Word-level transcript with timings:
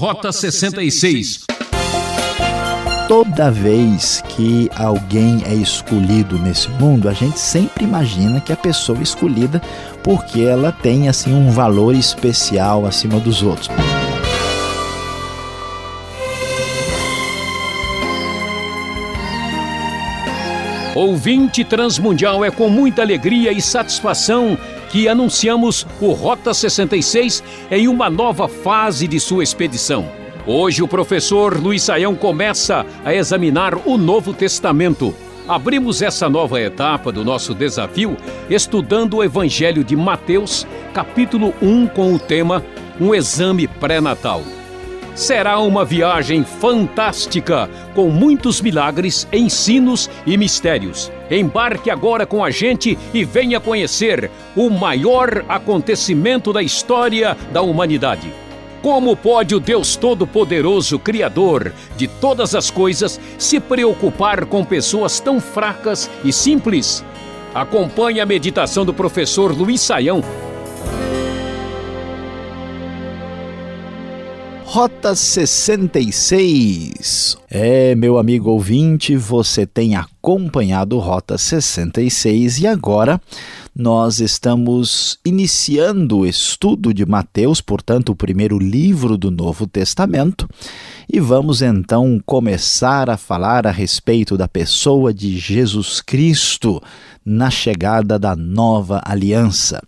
Rota 0.00 0.32
66. 0.32 1.44
Toda 3.06 3.50
vez 3.50 4.22
que 4.30 4.70
alguém 4.74 5.42
é 5.44 5.52
escolhido 5.52 6.38
nesse 6.38 6.70
mundo, 6.70 7.06
a 7.06 7.12
gente 7.12 7.38
sempre 7.38 7.84
imagina 7.84 8.40
que 8.40 8.50
a 8.50 8.56
pessoa 8.56 8.98
é 8.98 9.02
escolhida 9.02 9.60
porque 10.02 10.40
ela 10.40 10.72
tem 10.72 11.06
assim 11.06 11.34
um 11.34 11.50
valor 11.50 11.94
especial 11.94 12.86
acima 12.86 13.20
dos 13.20 13.42
outros. 13.42 13.68
Ouvinte 20.94 21.62
Transmundial, 21.62 22.42
é 22.42 22.50
com 22.50 22.70
muita 22.70 23.02
alegria 23.02 23.52
e 23.52 23.60
satisfação 23.60 24.56
que 24.90 25.08
anunciamos 25.08 25.86
o 26.00 26.12
Rota 26.12 26.52
66 26.52 27.42
em 27.70 27.88
uma 27.88 28.10
nova 28.10 28.48
fase 28.48 29.06
de 29.06 29.18
sua 29.18 29.42
expedição. 29.42 30.06
Hoje 30.46 30.82
o 30.82 30.88
professor 30.88 31.58
Luiz 31.58 31.84
Saião 31.84 32.14
começa 32.14 32.84
a 33.04 33.14
examinar 33.14 33.74
o 33.86 33.96
Novo 33.96 34.34
Testamento. 34.34 35.14
Abrimos 35.46 36.02
essa 36.02 36.28
nova 36.28 36.60
etapa 36.60 37.10
do 37.10 37.24
nosso 37.24 37.54
desafio 37.54 38.16
estudando 38.48 39.18
o 39.18 39.24
Evangelho 39.24 39.82
de 39.82 39.96
Mateus, 39.96 40.66
capítulo 40.92 41.54
1, 41.62 41.86
com 41.88 42.14
o 42.14 42.18
tema 42.18 42.64
Um 43.00 43.14
exame 43.14 43.66
pré-natal. 43.66 44.42
Será 45.14 45.58
uma 45.58 45.84
viagem 45.84 46.44
fantástica, 46.44 47.68
com 47.94 48.08
muitos 48.08 48.60
milagres, 48.60 49.26
ensinos 49.32 50.08
e 50.24 50.36
mistérios. 50.36 51.10
Embarque 51.30 51.90
agora 51.90 52.24
com 52.24 52.44
a 52.44 52.50
gente 52.50 52.98
e 53.12 53.24
venha 53.24 53.60
conhecer 53.60 54.30
o 54.56 54.70
maior 54.70 55.44
acontecimento 55.48 56.52
da 56.52 56.62
história 56.62 57.36
da 57.52 57.60
humanidade. 57.60 58.32
Como 58.82 59.14
pode 59.14 59.54
o 59.54 59.60
Deus 59.60 59.94
Todo-Poderoso, 59.94 60.98
Criador 60.98 61.72
de 61.96 62.08
todas 62.08 62.54
as 62.54 62.70
coisas, 62.70 63.20
se 63.36 63.60
preocupar 63.60 64.46
com 64.46 64.64
pessoas 64.64 65.20
tão 65.20 65.38
fracas 65.38 66.10
e 66.24 66.32
simples? 66.32 67.04
Acompanhe 67.54 68.20
a 68.20 68.26
meditação 68.26 68.86
do 68.86 68.94
professor 68.94 69.52
Luiz 69.52 69.82
Saião 69.82 70.22
Rota 74.72 75.16
66. 75.16 77.36
É, 77.50 77.96
meu 77.96 78.18
amigo 78.18 78.50
ouvinte, 78.50 79.16
você 79.16 79.66
tem 79.66 79.96
acompanhado 79.96 80.96
Rota 81.00 81.36
66 81.36 82.60
e 82.60 82.68
agora 82.68 83.20
nós 83.74 84.20
estamos 84.20 85.18
iniciando 85.24 86.18
o 86.18 86.26
estudo 86.26 86.94
de 86.94 87.04
Mateus, 87.04 87.60
portanto, 87.60 88.10
o 88.10 88.16
primeiro 88.16 88.60
livro 88.60 89.18
do 89.18 89.28
Novo 89.28 89.66
Testamento, 89.66 90.48
e 91.12 91.18
vamos 91.18 91.60
então 91.60 92.20
começar 92.24 93.10
a 93.10 93.16
falar 93.16 93.66
a 93.66 93.72
respeito 93.72 94.36
da 94.36 94.46
pessoa 94.46 95.12
de 95.12 95.36
Jesus 95.36 96.00
Cristo 96.00 96.80
na 97.24 97.50
chegada 97.50 98.18
da 98.18 98.34
nova 98.34 99.00
aliança. 99.04 99.82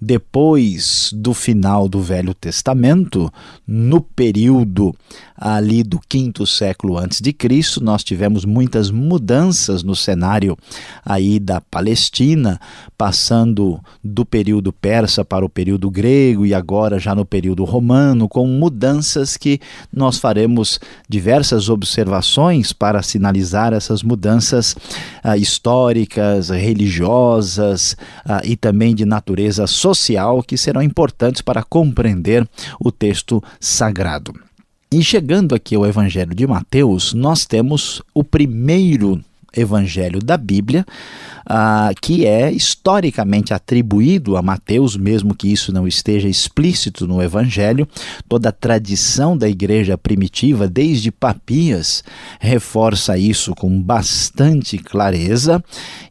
Depois 0.00 1.10
do 1.12 1.34
final 1.34 1.88
do 1.88 2.00
Velho 2.00 2.32
Testamento, 2.32 3.32
no 3.66 4.00
período 4.00 4.94
ali 5.36 5.82
do 5.82 6.00
quinto 6.08 6.46
século 6.46 6.96
antes 6.96 7.20
de 7.20 7.32
Cristo, 7.32 7.82
nós 7.82 8.02
tivemos 8.02 8.44
muitas 8.44 8.90
mudanças 8.90 9.82
no 9.82 9.94
cenário 9.94 10.56
aí 11.04 11.38
da 11.38 11.60
Palestina, 11.60 12.60
passando 12.96 13.80
do 14.02 14.24
período 14.24 14.72
persa 14.72 15.24
para 15.24 15.44
o 15.44 15.48
período 15.48 15.90
grego 15.90 16.46
e 16.46 16.54
agora 16.54 16.98
já 16.98 17.14
no 17.14 17.24
período 17.24 17.64
romano, 17.64 18.28
com 18.28 18.46
mudanças 18.46 19.36
que 19.36 19.60
nós 19.92 20.18
faremos 20.18 20.67
diversas 21.08 21.68
observações 21.68 22.72
para 22.72 23.02
sinalizar 23.02 23.72
essas 23.72 24.02
mudanças 24.02 24.76
ah, 25.22 25.36
históricas, 25.36 26.50
religiosas 26.50 27.96
ah, 28.24 28.40
e 28.44 28.56
também 28.56 28.94
de 28.94 29.04
natureza 29.04 29.66
social 29.66 30.42
que 30.42 30.56
serão 30.56 30.82
importantes 30.82 31.40
para 31.40 31.62
compreender 31.62 32.46
o 32.80 32.90
texto 32.90 33.42
sagrado. 33.60 34.34
E 34.90 35.02
chegando 35.02 35.54
aqui 35.54 35.74
ao 35.74 35.86
Evangelho 35.86 36.34
de 36.34 36.46
Mateus, 36.46 37.12
nós 37.12 37.44
temos 37.44 38.02
o 38.14 38.24
primeiro 38.24 39.22
evangelho 39.54 40.20
da 40.20 40.36
Bíblia, 40.36 40.84
ah, 41.50 41.90
que 41.98 42.26
é 42.26 42.52
historicamente 42.52 43.54
atribuído 43.54 44.36
a 44.36 44.42
Mateus, 44.42 44.96
mesmo 44.96 45.34
que 45.34 45.50
isso 45.50 45.72
não 45.72 45.88
esteja 45.88 46.28
explícito 46.28 47.06
no 47.06 47.22
evangelho. 47.22 47.88
Toda 48.28 48.50
a 48.50 48.52
tradição 48.52 49.34
da 49.34 49.48
igreja 49.48 49.96
primitiva, 49.96 50.68
desde 50.68 51.10
Papias, 51.10 52.04
reforça 52.38 53.16
isso 53.16 53.54
com 53.54 53.80
bastante 53.80 54.76
clareza. 54.76 55.64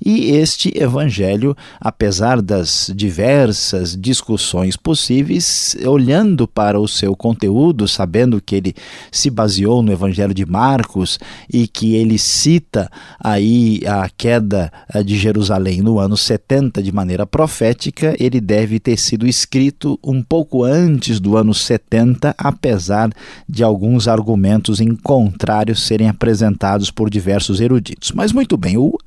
E 0.04 0.32
este 0.32 0.76
evangelho, 0.76 1.56
apesar 1.80 2.42
das 2.42 2.92
diversas 2.96 3.96
discussões 3.96 4.76
possíveis, 4.76 5.78
olhando 5.86 6.48
para 6.48 6.80
o 6.80 6.88
seu 6.88 7.16
conteúdo, 7.16 7.88
sabendo 7.88 8.42
que 8.42 8.56
ele 8.56 8.74
se 9.12 9.30
baseou 9.30 9.84
no 9.84 9.92
evangelho 9.92 10.34
de 10.34 10.46
Marcos 10.48 11.20
e 11.52 11.68
que 11.68 11.96
ele 11.96 12.18
cita 12.18 12.90
aí 13.20 13.82
a 13.86 14.10
queda 14.10 14.72
eh, 14.92 15.04
de 15.04 15.27
Jerusalém 15.28 15.82
no 15.82 16.00
ano 16.00 16.16
70 16.16 16.82
de 16.82 16.90
maneira 16.90 17.28
profética, 17.28 18.16
ele 18.18 18.40
deve 18.40 18.80
ter 18.80 18.98
sido 18.98 19.28
escrito 19.28 20.00
um 20.02 20.24
pouco 20.24 20.64
antes 20.64 21.20
do 21.20 21.36
ano 21.36 21.54
70, 21.54 22.34
apesar 22.38 23.10
de 23.48 23.62
alguns 23.62 24.08
argumentos 24.08 24.80
em 24.80 24.96
contrário 24.96 25.76
serem 25.76 26.08
apresentados 26.08 26.90
por 26.90 27.10
diversos 27.10 27.60
eruditos. 27.60 28.14
Mas 28.14 28.32
muito 28.32 28.56
bem, 28.56 28.78
o 28.78 28.98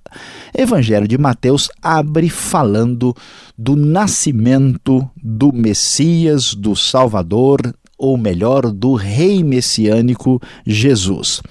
Evangelho 0.54 1.09
de 1.09 1.16
Mateus 1.16 1.70
abre 1.80 2.28
falando 2.28 3.16
do 3.56 3.75
nascimento 3.75 5.09
do 5.22 5.53
Messias, 5.53 6.54
do 6.54 6.76
Salvador, 6.76 7.75
ou 8.00 8.16
melhor, 8.16 8.72
do 8.72 8.94
rei 8.94 9.44
messiânico 9.44 10.40
Jesus. 10.66 11.42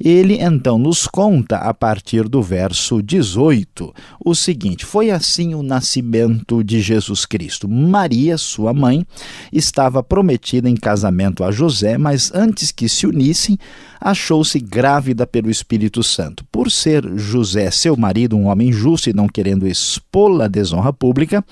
Ele 0.00 0.38
então 0.40 0.78
nos 0.78 1.06
conta, 1.06 1.58
a 1.58 1.74
partir 1.74 2.26
do 2.26 2.40
verso 2.40 3.02
18, 3.02 3.94
o 4.24 4.34
seguinte: 4.34 4.86
Foi 4.86 5.10
assim 5.10 5.54
o 5.54 5.62
nascimento 5.62 6.64
de 6.64 6.80
Jesus 6.80 7.26
Cristo. 7.26 7.68
Maria, 7.68 8.38
sua 8.38 8.72
mãe, 8.72 9.04
estava 9.52 10.02
prometida 10.02 10.70
em 10.70 10.76
casamento 10.76 11.44
a 11.44 11.50
José, 11.50 11.98
mas 11.98 12.32
antes 12.32 12.72
que 12.72 12.88
se 12.88 13.06
unissem, 13.06 13.58
achou-se 14.00 14.58
grávida 14.60 15.26
pelo 15.26 15.50
Espírito 15.50 16.02
Santo. 16.02 16.44
Por 16.50 16.70
ser 16.70 17.04
José, 17.18 17.70
seu 17.70 17.96
marido, 17.96 18.36
um 18.36 18.46
homem 18.46 18.72
justo 18.72 19.10
e 19.10 19.12
não 19.12 19.28
querendo 19.28 19.66
expô-la 19.66 20.44
à 20.44 20.48
desonra 20.48 20.92
pública, 20.92 21.44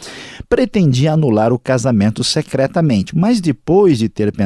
pretendia 0.48 1.12
anular 1.12 1.52
o 1.52 1.58
casamento 1.58 2.22
secretamente. 2.24 3.16
Mas 3.16 3.40
depois 3.40 3.98
de 3.98 4.08
ter 4.08 4.32
pensado 4.32 4.45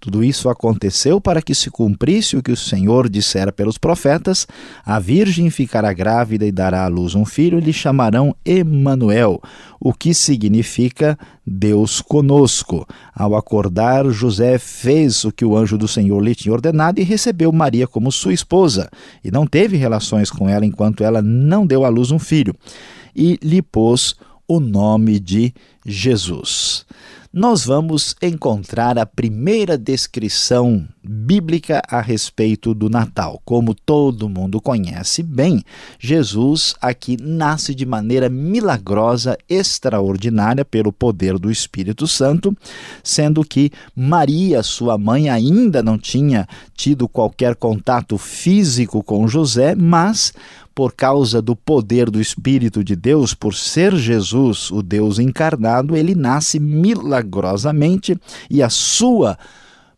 Tudo 0.00 0.22
isso 0.22 0.48
aconteceu 0.48 1.20
para 1.20 1.42
que 1.42 1.54
se 1.54 1.70
cumprisse 1.70 2.36
o 2.36 2.42
que 2.42 2.52
o 2.52 2.56
Senhor 2.56 3.08
dissera 3.08 3.50
pelos 3.50 3.76
profetas: 3.76 4.46
a 4.84 5.00
virgem 5.00 5.50
ficará 5.50 5.92
grávida 5.92 6.46
e 6.46 6.52
dará 6.52 6.84
à 6.84 6.88
luz 6.88 7.16
um 7.16 7.24
filho, 7.24 7.58
e 7.58 7.60
lhe 7.60 7.72
chamarão 7.72 8.34
Emanuel, 8.44 9.42
o 9.80 9.92
que 9.92 10.14
significa 10.14 11.18
Deus 11.44 12.00
conosco. 12.00 12.86
Ao 13.12 13.34
acordar, 13.34 14.08
José 14.10 14.56
fez 14.58 15.24
o 15.24 15.32
que 15.32 15.44
o 15.44 15.56
anjo 15.56 15.76
do 15.76 15.88
Senhor 15.88 16.20
lhe 16.20 16.34
tinha 16.34 16.52
ordenado 16.52 17.00
e 17.00 17.04
recebeu 17.04 17.50
Maria 17.50 17.88
como 17.88 18.12
sua 18.12 18.32
esposa, 18.32 18.88
e 19.24 19.32
não 19.32 19.46
teve 19.48 19.76
relações 19.76 20.30
com 20.30 20.48
ela 20.48 20.64
enquanto 20.64 21.02
ela 21.02 21.20
não 21.20 21.66
deu 21.66 21.84
à 21.84 21.88
luz 21.88 22.12
um 22.12 22.20
filho, 22.20 22.54
e 23.16 23.36
lhe 23.42 23.60
pôs 23.60 24.14
o 24.46 24.60
nome 24.60 25.18
de 25.18 25.52
Jesus 25.84 26.86
nós 27.32 27.64
vamos 27.64 28.16
encontrar 28.22 28.98
a 28.98 29.04
primeira 29.04 29.76
descrição 29.76 30.86
bíblica 31.08 31.80
a 31.88 32.02
respeito 32.02 32.74
do 32.74 32.90
Natal. 32.90 33.40
Como 33.44 33.74
todo 33.74 34.28
mundo 34.28 34.60
conhece 34.60 35.22
bem, 35.22 35.64
Jesus 35.98 36.74
aqui 36.82 37.16
nasce 37.18 37.74
de 37.74 37.86
maneira 37.86 38.28
milagrosa, 38.28 39.38
extraordinária, 39.48 40.66
pelo 40.66 40.92
poder 40.92 41.38
do 41.38 41.50
Espírito 41.50 42.06
Santo, 42.06 42.54
sendo 43.02 43.42
que 43.42 43.72
Maria, 43.96 44.62
sua 44.62 44.98
mãe, 44.98 45.30
ainda 45.30 45.82
não 45.82 45.96
tinha 45.96 46.46
tido 46.76 47.08
qualquer 47.08 47.56
contato 47.56 48.18
físico 48.18 49.02
com 49.02 49.26
José, 49.26 49.74
mas 49.74 50.34
por 50.74 50.92
causa 50.92 51.40
do 51.42 51.56
poder 51.56 52.10
do 52.10 52.20
Espírito 52.20 52.84
de 52.84 52.94
Deus, 52.94 53.34
por 53.34 53.54
ser 53.54 53.96
Jesus 53.96 54.70
o 54.70 54.82
Deus 54.82 55.18
encarnado, 55.18 55.96
ele 55.96 56.14
nasce 56.14 56.60
milagrosamente 56.60 58.16
e 58.48 58.62
a 58.62 58.68
sua 58.68 59.36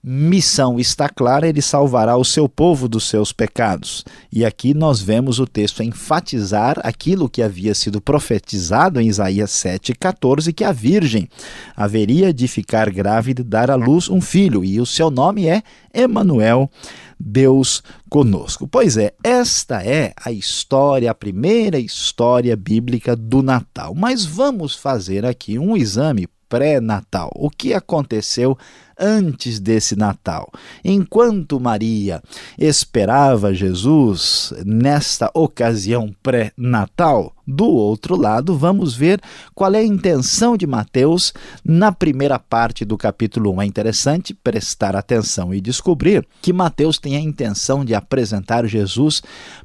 missão 0.02 0.80
está 0.80 1.08
clara, 1.08 1.46
ele 1.46 1.60
salvará 1.60 2.16
o 2.16 2.24
seu 2.24 2.48
povo 2.48 2.88
dos 2.88 3.08
seus 3.08 3.32
pecados. 3.32 4.04
E 4.32 4.44
aqui 4.44 4.72
nós 4.72 5.00
vemos 5.00 5.38
o 5.38 5.46
texto 5.46 5.82
enfatizar 5.82 6.80
aquilo 6.82 7.28
que 7.28 7.42
havia 7.42 7.74
sido 7.74 8.00
profetizado 8.00 9.00
em 9.00 9.08
Isaías 9.08 9.50
7,14, 9.50 10.54
que 10.54 10.64
a 10.64 10.72
Virgem 10.72 11.28
haveria 11.76 12.32
de 12.32 12.48
ficar 12.48 12.90
grávida 12.90 13.42
e 13.42 13.44
dar 13.44 13.70
à 13.70 13.74
luz 13.74 14.08
um 14.08 14.20
filho, 14.20 14.64
e 14.64 14.80
o 14.80 14.86
seu 14.86 15.10
nome 15.10 15.46
é 15.46 15.62
Emanuel, 15.92 16.70
Deus 17.18 17.82
conosco. 18.08 18.66
Pois 18.66 18.96
é, 18.96 19.12
esta 19.22 19.84
é 19.84 20.14
a 20.24 20.32
história, 20.32 21.10
a 21.10 21.14
primeira 21.14 21.78
história 21.78 22.56
bíblica 22.56 23.14
do 23.14 23.42
Natal. 23.42 23.94
Mas 23.94 24.24
vamos 24.24 24.74
fazer 24.74 25.26
aqui 25.26 25.58
um 25.58 25.76
exame 25.76 26.26
pré-natal. 26.50 27.30
O 27.36 27.48
que 27.48 27.72
aconteceu 27.72 28.58
antes 29.00 29.58
desse 29.58 29.96
Natal. 29.96 30.52
Enquanto 30.84 31.58
Maria 31.58 32.22
esperava 32.58 33.54
Jesus 33.54 34.52
nesta 34.64 35.30
ocasião 35.34 36.14
pré-natal, 36.22 37.34
do 37.50 37.66
outro 37.66 38.16
lado, 38.16 38.56
vamos 38.56 38.94
ver 38.94 39.20
qual 39.54 39.74
é 39.74 39.78
a 39.78 39.84
intenção 39.84 40.56
de 40.56 40.66
Mateus 40.66 41.34
na 41.64 41.90
primeira 41.90 42.38
parte 42.38 42.84
do 42.84 42.96
capítulo 42.96 43.52
1. 43.56 43.62
É 43.62 43.66
interessante 43.66 44.32
prestar 44.32 44.94
atenção 44.94 45.52
e 45.52 45.60
descobrir 45.60 46.26
que 46.40 46.52
Mateus 46.52 46.98
tem 46.98 47.16
a 47.16 47.20
intenção 47.20 47.84
de 47.84 47.94
apresentar 47.94 48.66
Jesus 48.66 49.20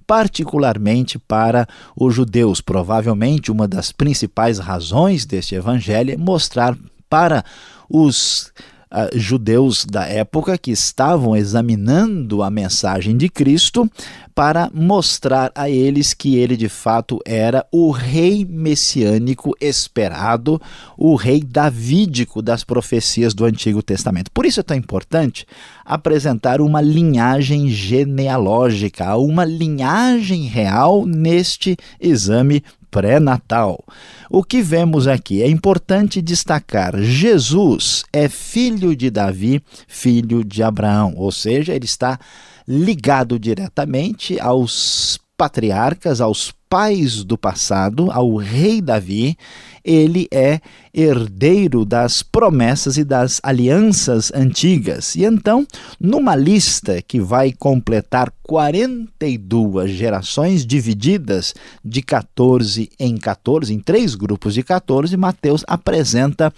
particularmente 0.07 1.19
para 1.19 1.67
os 1.95 2.13
judeus. 2.13 2.59
Provavelmente 2.59 3.51
uma 3.51 3.67
das 3.67 3.91
principais 3.91 4.57
razões 4.57 5.25
deste 5.25 5.55
evangelho 5.55 6.11
é 6.11 6.17
mostrar 6.17 6.75
para 7.09 7.43
os 7.87 8.51
uh, 8.91 9.17
judeus 9.17 9.85
da 9.85 10.05
época 10.05 10.57
que 10.57 10.71
estavam 10.71 11.35
examinando 11.35 12.43
a 12.43 12.49
mensagem 12.49 13.17
de 13.17 13.29
Cristo 13.29 13.89
para 14.33 14.69
mostrar 14.73 15.51
a 15.55 15.69
eles 15.69 16.13
que 16.13 16.35
ele 16.35 16.57
de 16.57 16.67
fato 16.67 17.19
era 17.25 17.65
o 17.71 17.89
rei 17.91 18.45
messiânico 18.45 19.55
esperado, 19.61 20.61
o 20.97 21.15
rei 21.15 21.41
davídico 21.41 22.41
das 22.41 22.63
profecias 22.63 23.33
do 23.33 23.45
Antigo 23.45 23.81
Testamento. 23.81 24.29
Por 24.31 24.45
isso 24.45 24.59
é 24.59 24.63
tão 24.63 24.75
importante 24.75 25.45
apresentar 25.85 26.59
uma 26.59 26.81
linhagem 26.81 27.69
genealógica, 27.69 29.15
uma 29.15 29.45
linhagem 29.45 30.43
real 30.43 31.05
neste 31.05 31.77
exame 31.99 32.61
pré-natal. 32.95 33.83
O 34.29 34.41
que 34.41 34.61
vemos 34.61 35.05
aqui 35.05 35.43
é 35.43 35.49
importante 35.49 36.21
destacar: 36.21 36.97
Jesus 37.01 38.05
é 38.13 38.29
filho 38.29 38.95
de 38.95 39.09
Davi, 39.09 39.61
filho 39.85 40.45
de 40.45 40.63
Abraão, 40.63 41.13
ou 41.17 41.29
seja, 41.29 41.75
ele 41.75 41.83
está 41.83 42.17
ligado 42.65 43.37
diretamente 43.37 44.39
aos 44.39 45.19
patriarcas, 45.35 46.21
aos 46.21 46.53
pais 46.69 47.23
do 47.23 47.37
passado, 47.37 48.09
ao 48.11 48.35
rei 48.35 48.81
Davi, 48.81 49.37
ele 49.83 50.27
é 50.31 50.59
herdeiro 50.93 51.85
das 51.85 52.23
promessas 52.23 52.97
e 52.97 53.03
das 53.03 53.39
alianças 53.43 54.31
antigas. 54.33 55.15
E 55.15 55.25
então, 55.25 55.67
numa 55.99 56.35
lista 56.35 57.01
que 57.01 57.19
vai 57.19 57.51
completar 57.51 58.33
42 58.43 59.91
gerações 59.91 60.65
divididas 60.65 61.53
de 61.83 62.01
14 62.01 62.89
em 62.99 63.17
14, 63.17 63.73
em 63.73 63.79
três 63.79 64.15
grupos 64.15 64.53
de 64.53 64.63
14, 64.63 65.17
Mateus 65.17 65.63
apresenta 65.67 66.53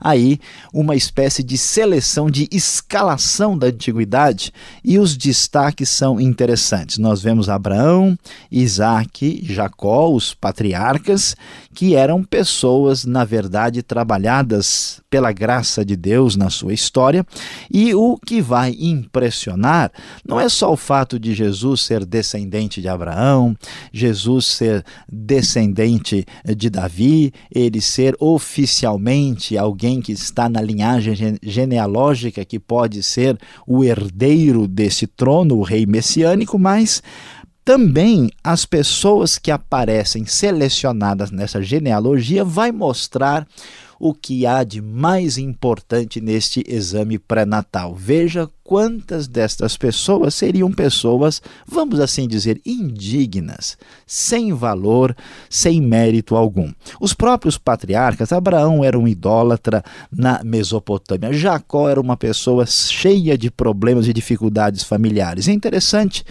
aí 0.00 0.40
uma 0.72 0.96
espécie 0.96 1.42
de 1.42 1.58
seleção 1.58 2.30
de 2.30 2.48
escalação 2.50 3.58
da 3.58 3.66
antiguidade 3.66 4.52
e 4.84 4.98
os 4.98 5.16
destaques 5.16 5.88
são 5.88 6.20
interessantes. 6.20 6.98
Nós 6.98 7.20
vemos 7.20 7.48
Abraão, 7.48 8.16
Isaac, 8.50 9.44
Jacó, 9.52 10.10
os 10.10 10.34
patriarcas, 10.34 11.36
que 11.74 11.94
eram 11.94 12.22
pessoas, 12.22 13.04
na 13.04 13.24
verdade, 13.24 13.82
trabalhadas 13.82 15.00
pela 15.08 15.32
graça 15.32 15.84
de 15.84 15.96
Deus 15.96 16.36
na 16.36 16.50
sua 16.50 16.72
história. 16.72 17.24
E 17.70 17.94
o 17.94 18.16
que 18.16 18.40
vai 18.40 18.76
impressionar 18.78 19.92
não 20.26 20.40
é 20.40 20.48
só 20.48 20.72
o 20.72 20.76
fato 20.76 21.18
de 21.18 21.34
Jesus 21.34 21.82
ser 21.82 22.04
descendente 22.04 22.80
de 22.80 22.88
Abraão, 22.88 23.56
Jesus 23.92 24.46
ser 24.46 24.84
descendente 25.10 26.24
de 26.56 26.70
Davi, 26.70 27.32
ele 27.54 27.80
ser 27.80 28.16
oficialmente 28.18 29.56
alguém 29.56 30.00
que 30.00 30.12
está 30.12 30.48
na 30.48 30.60
linhagem 30.60 31.38
genealógica 31.42 32.44
que 32.44 32.58
pode 32.58 33.02
ser 33.02 33.38
o 33.66 33.84
herdeiro 33.84 34.66
desse 34.66 35.06
trono, 35.06 35.56
o 35.56 35.62
rei 35.62 35.86
messiânico, 35.86 36.58
mas 36.58 37.02
também 37.64 38.30
as 38.42 38.66
pessoas 38.66 39.38
que 39.38 39.50
aparecem 39.50 40.26
selecionadas 40.26 41.30
nessa 41.30 41.62
genealogia 41.62 42.44
vai 42.44 42.72
mostrar 42.72 43.46
o 44.04 44.12
que 44.12 44.44
há 44.44 44.64
de 44.64 44.82
mais 44.82 45.38
importante 45.38 46.20
neste 46.20 46.64
exame 46.66 47.20
pré-natal. 47.20 47.94
Veja 47.94 48.50
quantas 48.64 49.28
destas 49.28 49.76
pessoas 49.76 50.34
seriam 50.34 50.72
pessoas, 50.72 51.40
vamos 51.64 52.00
assim 52.00 52.26
dizer, 52.26 52.60
indignas, 52.66 53.78
sem 54.04 54.52
valor, 54.52 55.16
sem 55.48 55.80
mérito 55.80 56.34
algum. 56.34 56.72
Os 57.00 57.14
próprios 57.14 57.56
patriarcas, 57.56 58.32
Abraão 58.32 58.82
era 58.82 58.98
um 58.98 59.06
idólatra 59.06 59.84
na 60.10 60.42
Mesopotâmia, 60.42 61.32
Jacó 61.32 61.88
era 61.88 62.00
uma 62.00 62.16
pessoa 62.16 62.66
cheia 62.66 63.38
de 63.38 63.52
problemas 63.52 64.08
e 64.08 64.12
dificuldades 64.12 64.82
familiares. 64.82 65.46
É 65.46 65.52
interessante 65.52 66.24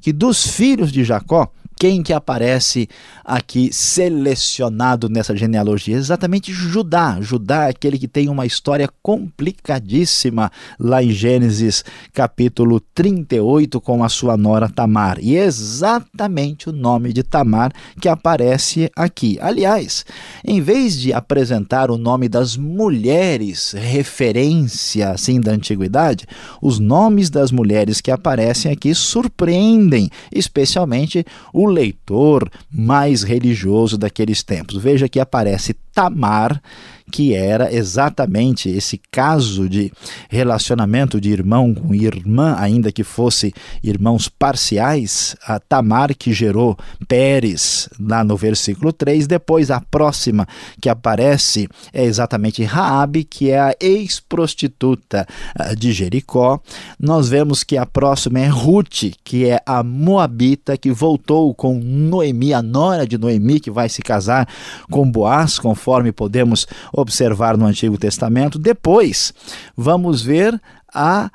que 0.00 0.14
dos 0.14 0.46
filhos 0.46 0.90
de 0.90 1.04
Jacó, 1.04 1.52
quem 1.78 2.02
que 2.02 2.12
aparece 2.12 2.88
aqui 3.24 3.72
selecionado 3.72 5.08
nessa 5.08 5.36
genealogia? 5.36 5.96
Exatamente 5.96 6.52
Judá. 6.52 7.18
Judá 7.20 7.66
é 7.66 7.70
aquele 7.70 7.98
que 7.98 8.08
tem 8.08 8.28
uma 8.28 8.44
história 8.44 8.88
complicadíssima 9.00 10.50
lá 10.78 11.02
em 11.02 11.10
Gênesis 11.10 11.84
capítulo 12.12 12.80
38 12.80 13.80
com 13.80 14.02
a 14.02 14.08
sua 14.08 14.36
nora 14.36 14.68
Tamar. 14.68 15.18
E 15.20 15.36
é 15.36 15.44
exatamente 15.44 16.68
o 16.68 16.72
nome 16.72 17.12
de 17.12 17.22
Tamar 17.22 17.72
que 18.00 18.08
aparece 18.08 18.90
aqui. 18.96 19.38
Aliás, 19.40 20.04
em 20.44 20.60
vez 20.60 20.98
de 20.98 21.12
apresentar 21.12 21.90
o 21.90 21.98
nome 21.98 22.28
das 22.28 22.56
mulheres, 22.56 23.72
referência 23.72 25.10
assim 25.10 25.40
da 25.40 25.52
antiguidade, 25.52 26.26
os 26.60 26.80
nomes 26.80 27.30
das 27.30 27.52
mulheres 27.52 28.00
que 28.00 28.10
aparecem 28.10 28.72
aqui 28.72 28.94
surpreendem, 28.94 30.10
especialmente 30.32 31.24
o 31.52 31.67
leitor 31.68 32.50
mais 32.70 33.22
religioso 33.22 33.96
daqueles 33.96 34.42
tempos. 34.42 34.76
Veja 34.76 35.08
que 35.08 35.20
aparece 35.20 35.74
Tamar 35.92 36.62
que 37.10 37.34
era 37.34 37.72
exatamente 37.72 38.68
esse 38.68 39.00
caso 39.10 39.68
de 39.68 39.92
relacionamento 40.28 41.20
de 41.20 41.30
irmão 41.30 41.74
com 41.74 41.94
irmã, 41.94 42.56
ainda 42.58 42.92
que 42.92 43.02
fosse 43.04 43.52
irmãos 43.82 44.28
parciais, 44.28 45.36
a 45.46 45.58
Tamar 45.58 46.14
que 46.14 46.32
gerou 46.32 46.76
Pérez, 47.06 47.88
lá 47.98 48.22
no 48.22 48.36
versículo 48.36 48.92
3. 48.92 49.26
Depois, 49.26 49.70
a 49.70 49.80
próxima 49.80 50.46
que 50.80 50.88
aparece 50.88 51.68
é 51.92 52.04
exatamente 52.04 52.62
Raabe, 52.62 53.24
que 53.24 53.50
é 53.50 53.58
a 53.58 53.74
ex-prostituta 53.80 55.26
ah, 55.54 55.74
de 55.74 55.92
Jericó. 55.92 56.60
Nós 56.98 57.28
vemos 57.28 57.62
que 57.62 57.76
a 57.76 57.86
próxima 57.86 58.40
é 58.40 58.48
Ruth, 58.48 59.12
que 59.24 59.48
é 59.48 59.60
a 59.64 59.82
moabita 59.82 60.76
que 60.76 60.90
voltou 60.90 61.54
com 61.54 61.78
Noemi, 61.78 62.52
a 62.52 62.62
nora 62.62 63.06
de 63.06 63.18
Noemi, 63.18 63.60
que 63.60 63.70
vai 63.70 63.88
se 63.88 64.02
casar 64.02 64.48
com 64.90 65.10
Boaz, 65.10 65.58
conforme 65.58 66.12
podemos 66.12 66.66
observar 67.00 67.56
no 67.56 67.66
Antigo 67.66 67.96
Testamento. 67.96 68.58
Depois, 68.58 69.32
vamos 69.76 70.22
ver 70.22 70.60
a 70.92 71.30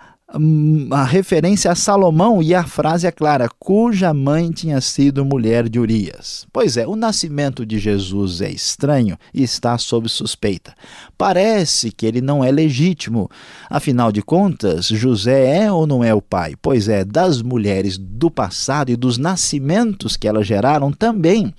a 0.91 1.03
referência 1.03 1.72
a 1.72 1.75
Salomão 1.75 2.41
e 2.41 2.55
a 2.55 2.63
frase 2.63 3.05
é 3.05 3.12
clara, 3.12 3.48
cuja 3.60 4.13
mãe 4.15 4.50
tinha 4.50 4.82
sido 4.82 5.24
mulher 5.24 5.70
de 5.70 5.79
Urias. 5.79 6.48
Pois 6.51 6.75
é, 6.75 6.88
o 6.88 6.96
nascimento 6.96 7.63
de 7.63 7.77
Jesus 7.77 8.41
é 8.41 8.50
estranho 8.50 9.15
e 9.32 9.43
está 9.43 9.77
sob 9.77 10.10
suspeita. 10.10 10.74
Parece 11.15 11.91
que 11.91 12.05
ele 12.08 12.20
não 12.20 12.43
é 12.43 12.51
legítimo. 12.51 13.29
Afinal 13.70 14.12
de 14.12 14.24
contas, 14.24 14.88
José 14.88 15.65
é 15.65 15.72
ou 15.72 15.86
não 15.86 16.03
é 16.03 16.15
o 16.15 16.22
pai? 16.22 16.55
Pois 16.60 16.89
é, 16.89 17.05
das 17.05 17.43
mulheres 17.43 18.00
do 18.00 18.32
passado 18.32 18.89
e 18.89 18.96
dos 18.96 19.20
nascimentos 19.20 20.17
que 20.17 20.27
elas 20.27 20.48
geraram 20.48 20.91
também, 20.91 21.53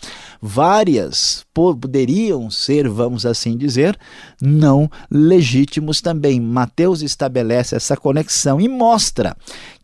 várias 0.46 1.42
poderiam 1.54 2.50
ser, 2.50 2.86
vamos 2.86 3.24
assim 3.24 3.56
dizer, 3.56 3.98
não 4.38 4.90
legítimos 5.10 6.02
também. 6.02 6.38
Mateus 6.38 7.00
estabelece 7.00 7.74
essa 7.74 7.96
conexão 7.96 8.60
e 8.60 8.68
mostra 8.68 9.34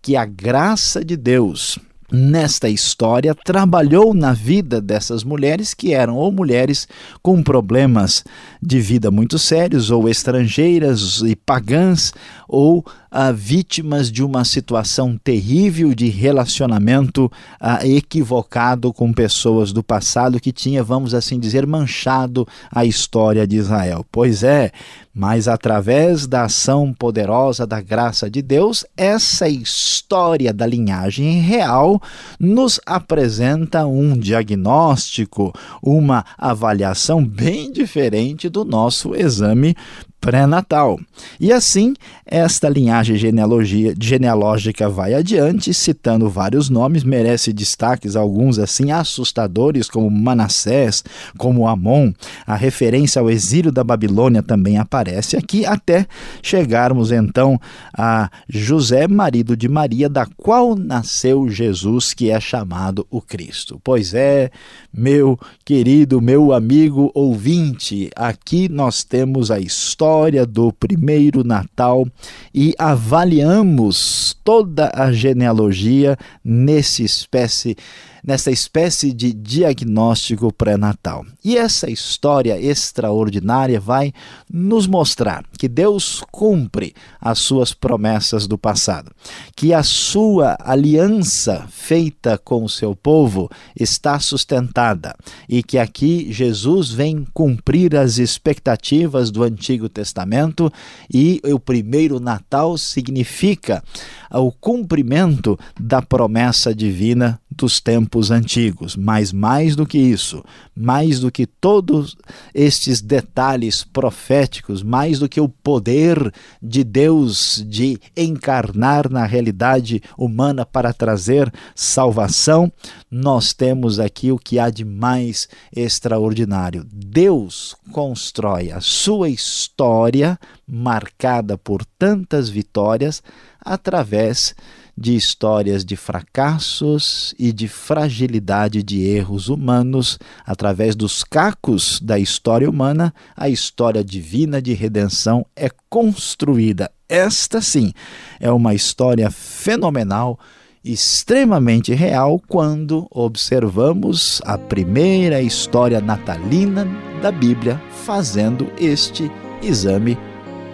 que 0.02 0.16
a 0.16 0.26
graça 0.26 1.02
de 1.02 1.16
Deus 1.16 1.78
nesta 2.12 2.68
história 2.68 3.34
trabalhou 3.34 4.12
na 4.12 4.34
vida 4.34 4.82
dessas 4.82 5.24
mulheres 5.24 5.72
que 5.72 5.94
eram 5.94 6.16
ou 6.16 6.30
mulheres 6.30 6.86
com 7.22 7.42
problemas 7.42 8.22
de 8.60 8.80
vida 8.80 9.10
muito 9.10 9.38
sérios, 9.38 9.90
ou 9.90 10.10
estrangeiras 10.10 11.22
e 11.22 11.34
pagãs, 11.34 12.12
ou 12.46 12.84
ah, 13.10 13.32
vítimas 13.32 14.10
de 14.10 14.22
uma 14.22 14.44
situação 14.44 15.18
terrível 15.22 15.94
de 15.94 16.08
relacionamento 16.08 17.30
ah, 17.58 17.86
equivocado 17.86 18.92
com 18.92 19.12
pessoas 19.12 19.72
do 19.72 19.82
passado 19.82 20.40
que 20.40 20.52
tinha, 20.52 20.82
vamos 20.82 21.14
assim 21.14 21.38
dizer, 21.38 21.66
manchado 21.66 22.46
a 22.70 22.84
história 22.84 23.46
de 23.46 23.56
Israel. 23.56 24.04
Pois 24.10 24.42
é, 24.42 24.70
mas 25.12 25.48
através 25.48 26.26
da 26.26 26.44
ação 26.44 26.94
poderosa 26.96 27.66
da 27.66 27.80
graça 27.80 28.30
de 28.30 28.40
Deus, 28.40 28.84
essa 28.96 29.48
história 29.48 30.52
da 30.52 30.66
linhagem 30.66 31.40
real 31.40 32.00
nos 32.38 32.80
apresenta 32.86 33.86
um 33.86 34.16
diagnóstico, 34.16 35.52
uma 35.82 36.24
avaliação 36.38 37.24
bem 37.24 37.72
diferente 37.72 38.48
do 38.48 38.64
nosso 38.64 39.14
exame 39.14 39.76
pré-natal. 40.20 41.00
E 41.38 41.52
assim, 41.52 41.94
esta 42.26 42.68
linhagem 42.68 43.16
genealógica 43.16 44.88
vai 44.88 45.14
adiante, 45.14 45.72
citando 45.72 46.28
vários 46.28 46.68
nomes, 46.68 47.02
merece 47.02 47.52
destaques, 47.52 48.16
alguns 48.16 48.58
assim 48.58 48.92
assustadores, 48.92 49.88
como 49.88 50.10
Manassés, 50.10 51.02
como 51.38 51.66
Amon. 51.66 52.12
A 52.46 52.54
referência 52.54 53.20
ao 53.20 53.30
exílio 53.30 53.72
da 53.72 53.82
Babilônia 53.82 54.42
também 54.42 54.76
aparece 54.76 55.36
aqui, 55.36 55.64
até 55.64 56.06
chegarmos 56.42 57.10
então 57.10 57.58
a 57.96 58.30
José, 58.48 59.08
marido 59.08 59.56
de 59.56 59.68
Maria, 59.68 60.08
da 60.08 60.26
qual 60.36 60.76
nasceu 60.76 61.48
Jesus, 61.48 62.12
que 62.12 62.30
é 62.30 62.38
chamado 62.38 63.06
o 63.10 63.22
Cristo. 63.22 63.80
Pois 63.82 64.12
é, 64.12 64.50
meu 64.92 65.38
querido, 65.64 66.20
meu 66.20 66.52
amigo 66.52 67.10
ouvinte, 67.14 68.10
aqui 68.14 68.68
nós 68.68 69.02
temos 69.02 69.50
a 69.50 69.58
história 69.58 70.09
história 70.10 70.44
do 70.44 70.72
primeiro 70.72 71.44
Natal 71.44 72.04
e 72.52 72.74
avaliamos 72.76 74.36
toda 74.42 74.90
a 74.92 75.12
genealogia 75.12 76.18
nesse 76.44 77.04
espécie 77.04 77.76
nessa 78.24 78.50
espécie 78.50 79.12
de 79.12 79.32
diagnóstico 79.32 80.52
pré-natal. 80.52 81.24
E 81.44 81.56
essa 81.56 81.90
história 81.90 82.60
extraordinária 82.60 83.80
vai 83.80 84.12
nos 84.50 84.86
mostrar 84.86 85.44
que 85.58 85.68
Deus 85.68 86.22
cumpre 86.30 86.94
as 87.20 87.38
suas 87.38 87.72
promessas 87.72 88.46
do 88.46 88.58
passado, 88.58 89.12
que 89.56 89.72
a 89.72 89.82
sua 89.82 90.56
aliança 90.60 91.66
feita 91.70 92.38
com 92.38 92.64
o 92.64 92.68
seu 92.68 92.94
povo 92.94 93.50
está 93.78 94.18
sustentada 94.18 95.14
e 95.48 95.62
que 95.62 95.78
aqui 95.78 96.32
Jesus 96.32 96.90
vem 96.90 97.26
cumprir 97.32 97.96
as 97.96 98.18
expectativas 98.18 99.30
do 99.30 99.42
Antigo 99.42 99.88
Testamento 99.88 100.72
e 101.12 101.40
o 101.44 101.58
primeiro 101.58 102.20
Natal 102.20 102.76
significa 102.78 103.82
o 104.30 104.52
cumprimento 104.52 105.58
da 105.78 106.00
promessa 106.00 106.74
divina 106.74 107.40
dos 107.50 107.80
tempos 107.80 108.30
antigos. 108.30 108.94
Mas 108.96 109.32
mais 109.32 109.74
do 109.74 109.84
que 109.84 109.98
isso, 109.98 110.44
mais 110.74 111.20
do 111.20 111.30
que 111.30 111.46
todos 111.46 112.16
estes 112.54 113.00
detalhes 113.00 113.82
proféticos, 113.82 114.82
mais 114.82 115.18
do 115.18 115.28
que 115.28 115.40
o 115.40 115.48
poder 115.48 116.32
de 116.62 116.84
Deus 116.84 117.64
de 117.66 117.98
encarnar 118.16 119.10
na 119.10 119.26
realidade 119.26 120.02
humana 120.16 120.64
para 120.64 120.92
trazer 120.92 121.52
salvação, 121.74 122.72
nós 123.10 123.52
temos 123.52 123.98
aqui 123.98 124.30
o 124.30 124.38
que 124.38 124.58
há 124.58 124.70
de 124.70 124.84
mais 124.84 125.48
extraordinário. 125.74 126.86
Deus 126.92 127.74
constrói 127.92 128.70
a 128.70 128.80
sua 128.80 129.28
história 129.28 130.38
marcada 130.66 131.58
por 131.58 131.84
tantas 131.84 132.48
vitórias 132.48 133.22
através 133.60 134.54
de 134.54 134.79
histórias 135.16 135.84
de 135.84 135.96
fracassos 135.96 137.34
e 137.38 137.52
de 137.52 137.66
fragilidade 137.66 138.82
de 138.82 139.02
erros 139.02 139.48
humanos, 139.48 140.18
através 140.44 140.94
dos 140.94 141.24
cacos 141.24 141.98
da 142.00 142.18
história 142.18 142.68
humana, 142.68 143.14
a 143.34 143.48
história 143.48 144.04
divina 144.04 144.60
de 144.60 144.74
redenção 144.74 145.46
é 145.56 145.70
construída. 145.88 146.90
Esta 147.08 147.60
sim 147.60 147.92
é 148.38 148.50
uma 148.52 148.74
história 148.74 149.30
fenomenal 149.30 150.38
extremamente 150.84 151.94
real 151.94 152.40
quando 152.48 153.06
observamos 153.10 154.40
a 154.44 154.56
primeira 154.56 155.42
história 155.42 156.00
natalina 156.00 156.86
da 157.20 157.30
Bíblia 157.30 157.80
fazendo 158.04 158.70
este 158.78 159.30
exame 159.62 160.16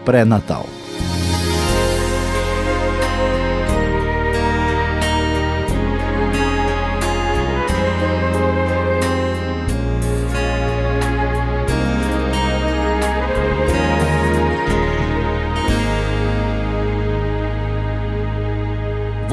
pré-natal. 0.05 0.67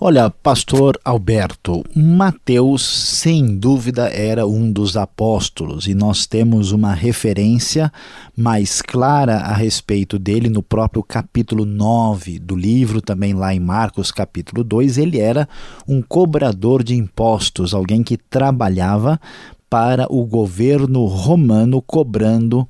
Olha, 0.00 0.28
pastor 0.28 0.98
Alberto, 1.04 1.84
Mateus 1.94 2.82
sem 2.84 3.56
dúvida 3.56 4.08
era 4.08 4.44
um 4.44 4.70
dos 4.70 4.96
apóstolos 4.96 5.86
e 5.86 5.94
nós 5.94 6.26
temos 6.26 6.72
uma 6.72 6.92
referência 6.92 7.92
mais 8.36 8.82
clara 8.82 9.36
a 9.36 9.54
respeito 9.54 10.18
dele 10.18 10.48
no 10.48 10.64
próprio 10.64 11.00
capítulo 11.00 11.64
9 11.64 12.40
do 12.40 12.56
livro, 12.56 13.00
também 13.00 13.34
lá 13.34 13.54
em 13.54 13.60
Marcos 13.60 14.10
capítulo 14.10 14.64
2, 14.64 14.98
ele 14.98 15.20
era 15.20 15.48
um 15.86 16.02
cobrador 16.02 16.82
de 16.82 16.96
impostos, 16.96 17.72
alguém 17.72 18.02
que 18.02 18.16
trabalhava 18.16 19.20
para 19.70 20.12
o 20.12 20.24
governo 20.26 21.04
romano 21.04 21.80
cobrando 21.80 22.66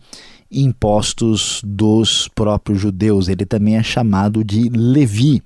impostos 0.50 1.62
dos 1.64 2.28
próprios 2.28 2.80
judeus. 2.80 3.28
Ele 3.28 3.44
também 3.44 3.76
é 3.76 3.82
chamado 3.82 4.44
de 4.44 4.68
Levi. 4.68 5.42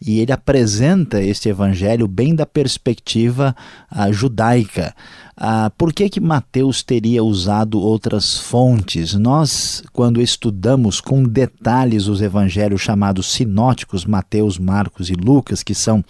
E 0.00 0.20
ele 0.20 0.32
apresenta 0.32 1.22
este 1.22 1.48
evangelho 1.48 2.08
bem 2.08 2.34
da 2.34 2.46
perspectiva 2.46 3.54
uh, 3.92 4.12
judaica. 4.12 4.94
Uh, 5.36 5.70
por 5.76 5.92
que, 5.92 6.08
que 6.08 6.20
Mateus 6.20 6.82
teria 6.82 7.22
usado 7.22 7.78
outras 7.78 8.38
fontes? 8.38 9.14
Nós, 9.14 9.82
quando 9.92 10.20
estudamos 10.20 11.00
com 11.00 11.22
detalhes 11.22 12.06
os 12.06 12.22
evangelhos 12.22 12.80
chamados 12.80 13.30
sinóticos, 13.32 14.04
Mateus, 14.06 14.58
Marcos 14.58 15.10
e 15.10 15.14
Lucas, 15.14 15.62
que 15.62 15.74
são 15.74 16.04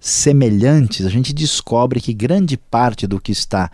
semelhantes, 0.00 1.06
a 1.06 1.10
gente 1.10 1.32
descobre 1.32 2.00
que 2.00 2.12
grande 2.12 2.56
parte 2.56 3.06
do 3.06 3.20
que 3.20 3.32
está 3.32 3.70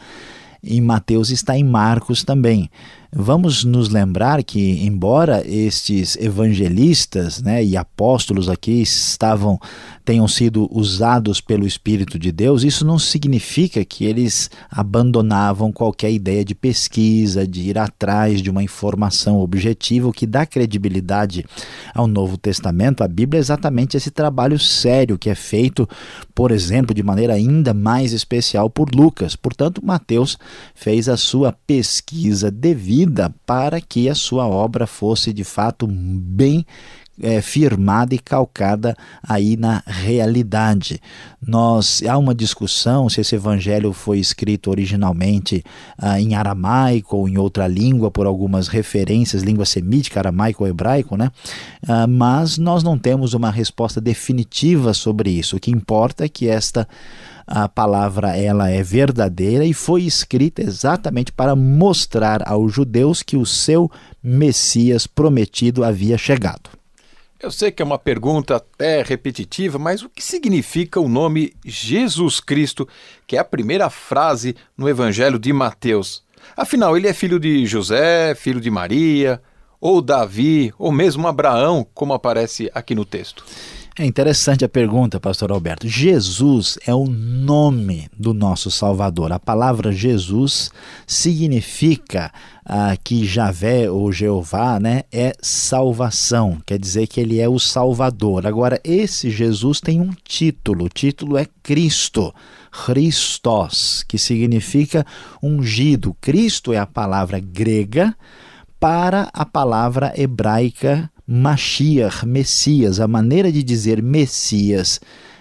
em 0.62 0.80
Mateus 0.80 1.30
está 1.30 1.58
em 1.58 1.64
Marcos 1.64 2.22
também. 2.22 2.70
Vamos 3.14 3.62
nos 3.62 3.90
lembrar 3.90 4.42
que, 4.42 4.86
embora 4.86 5.46
estes 5.46 6.16
evangelistas 6.16 7.42
né, 7.42 7.62
e 7.62 7.76
apóstolos 7.76 8.48
aqui 8.48 8.80
estavam 8.80 9.60
tenham 10.04 10.26
sido 10.26 10.68
usados 10.70 11.40
pelo 11.40 11.66
Espírito 11.66 12.18
de 12.18 12.32
Deus, 12.32 12.64
isso 12.64 12.84
não 12.84 12.98
significa 12.98 13.84
que 13.84 14.04
eles 14.04 14.50
abandonavam 14.70 15.70
qualquer 15.70 16.10
ideia 16.10 16.44
de 16.44 16.54
pesquisa, 16.54 17.46
de 17.46 17.62
ir 17.62 17.78
atrás 17.78 18.42
de 18.42 18.50
uma 18.50 18.62
informação 18.62 19.40
objetiva, 19.40 20.08
o 20.08 20.12
que 20.12 20.26
dá 20.26 20.44
credibilidade 20.44 21.44
ao 21.94 22.06
Novo 22.06 22.36
Testamento. 22.36 23.04
A 23.04 23.08
Bíblia 23.08 23.38
é 23.38 23.42
exatamente 23.42 23.96
esse 23.96 24.10
trabalho 24.10 24.58
sério 24.58 25.18
que 25.18 25.30
é 25.30 25.34
feito, 25.34 25.88
por 26.34 26.50
exemplo, 26.50 26.94
de 26.94 27.02
maneira 27.02 27.34
ainda 27.34 27.72
mais 27.72 28.12
especial 28.12 28.68
por 28.68 28.94
Lucas. 28.94 29.36
Portanto, 29.36 29.84
Mateus 29.84 30.36
fez 30.74 31.08
a 31.08 31.16
sua 31.16 31.52
pesquisa 31.66 32.50
devida 32.50 33.32
para 33.46 33.80
que 33.80 34.08
a 34.08 34.14
sua 34.14 34.46
obra 34.46 34.86
fosse 34.86 35.32
de 35.32 35.44
fato 35.44 35.86
bem 35.86 36.66
é, 37.20 37.40
firmada 37.40 38.14
e 38.14 38.18
calcada 38.18 38.96
aí 39.22 39.56
na 39.56 39.82
realidade. 39.86 41.00
Nós 41.40 42.02
há 42.08 42.16
uma 42.16 42.34
discussão 42.34 43.08
se 43.08 43.20
esse 43.20 43.34
evangelho 43.34 43.92
foi 43.92 44.18
escrito 44.18 44.70
originalmente 44.70 45.64
ah, 45.98 46.20
em 46.20 46.34
aramaico 46.34 47.16
ou 47.16 47.28
em 47.28 47.36
outra 47.36 47.66
língua 47.66 48.10
por 48.10 48.26
algumas 48.26 48.68
referências, 48.68 49.42
língua 49.42 49.64
semítica, 49.64 50.20
aramaico 50.20 50.64
ou 50.64 50.70
hebraico, 50.70 51.16
né? 51.16 51.30
Ah, 51.86 52.06
mas 52.06 52.58
nós 52.58 52.82
não 52.82 52.98
temos 52.98 53.34
uma 53.34 53.50
resposta 53.50 54.00
definitiva 54.00 54.94
sobre 54.94 55.30
isso. 55.30 55.56
O 55.56 55.60
que 55.60 55.70
importa 55.70 56.24
é 56.24 56.28
que 56.28 56.48
esta 56.48 56.86
a 57.44 57.68
palavra 57.68 58.36
ela 58.36 58.70
é 58.70 58.82
verdadeira 58.82 59.64
e 59.64 59.74
foi 59.74 60.04
escrita 60.04 60.62
exatamente 60.62 61.32
para 61.32 61.56
mostrar 61.56 62.48
aos 62.48 62.72
judeus 62.72 63.22
que 63.22 63.36
o 63.36 63.44
seu 63.44 63.90
Messias 64.22 65.06
prometido 65.06 65.84
havia 65.84 66.16
chegado. 66.16 66.81
Eu 67.42 67.50
sei 67.50 67.72
que 67.72 67.82
é 67.82 67.84
uma 67.84 67.98
pergunta 67.98 68.54
até 68.54 69.02
repetitiva, 69.02 69.76
mas 69.76 70.00
o 70.00 70.08
que 70.08 70.22
significa 70.22 71.00
o 71.00 71.08
nome 71.08 71.52
Jesus 71.64 72.38
Cristo, 72.38 72.88
que 73.26 73.36
é 73.36 73.40
a 73.40 73.44
primeira 73.44 73.90
frase 73.90 74.54
no 74.78 74.88
Evangelho 74.88 75.40
de 75.40 75.52
Mateus? 75.52 76.22
Afinal, 76.56 76.96
ele 76.96 77.08
é 77.08 77.12
filho 77.12 77.40
de 77.40 77.66
José, 77.66 78.36
filho 78.36 78.60
de 78.60 78.70
Maria, 78.70 79.42
ou 79.80 80.00
Davi, 80.00 80.72
ou 80.78 80.92
mesmo 80.92 81.26
Abraão, 81.26 81.84
como 81.92 82.12
aparece 82.12 82.70
aqui 82.72 82.94
no 82.94 83.04
texto. 83.04 83.44
É 83.98 84.06
interessante 84.06 84.64
a 84.64 84.68
pergunta, 84.70 85.20
pastor 85.20 85.52
Alberto. 85.52 85.86
Jesus 85.86 86.78
é 86.86 86.94
o 86.94 87.04
nome 87.04 88.08
do 88.18 88.32
nosso 88.32 88.70
Salvador. 88.70 89.32
A 89.32 89.38
palavra 89.38 89.92
Jesus 89.92 90.70
significa 91.06 92.32
ah, 92.64 92.96
que 92.96 93.26
Javé 93.26 93.90
ou 93.90 94.10
Jeová 94.10 94.80
né, 94.80 95.02
é 95.12 95.34
salvação, 95.42 96.56
quer 96.64 96.78
dizer 96.78 97.06
que 97.06 97.20
ele 97.20 97.38
é 97.38 97.46
o 97.46 97.58
Salvador. 97.58 98.46
Agora, 98.46 98.80
esse 98.82 99.28
Jesus 99.28 99.78
tem 99.78 100.00
um 100.00 100.12
título, 100.24 100.86
o 100.86 100.88
título 100.88 101.36
é 101.36 101.46
Cristo. 101.62 102.34
Christos, 102.86 104.02
que 104.08 104.16
significa 104.16 105.04
ungido. 105.42 106.16
Cristo 106.18 106.72
é 106.72 106.78
a 106.78 106.86
palavra 106.86 107.38
grega 107.38 108.16
para 108.80 109.28
a 109.34 109.44
palavra 109.44 110.14
hebraica 110.16 111.11
Mashiach, 111.32 112.26
Messias. 112.26 113.00
A 113.00 113.08
maneira 113.08 113.50
de 113.50 113.62
dizer 113.62 114.02
Messias 114.02 115.00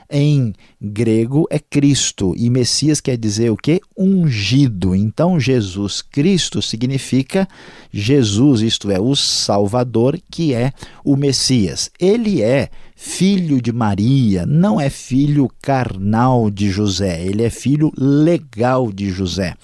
em 0.10 0.54
grego 0.82 1.46
é 1.50 1.60
Cristo 1.60 2.34
e 2.38 2.50
Messias 2.50 3.02
quer 3.02 3.18
dizer 3.18 3.50
o 3.50 3.58
que? 3.58 3.82
Ungido. 3.98 4.96
Então 4.96 5.38
Jesus 5.38 6.02
Cristo 6.02 6.62
significa 6.62 7.46
Jesus, 7.92 8.62
isto 8.62 8.90
é, 8.90 9.02
o 9.02 9.14
Salvador, 9.18 10.18
que 10.32 10.54
é 10.54 10.72
o 11.04 11.18
Messias. 11.18 11.92
Ele 12.00 12.42
é 12.42 12.70
filho 12.96 13.62
de 13.62 13.74
Maria, 13.74 14.46
não 14.46 14.80
é 14.80 14.90
filho 14.90 15.50
carnal 15.62 16.50
de 16.50 16.70
José, 16.70 17.22
ele 17.22 17.44
é 17.44 17.50
filho 17.50 17.92
legal 17.98 18.94
de 18.94 19.10
José 19.10 19.56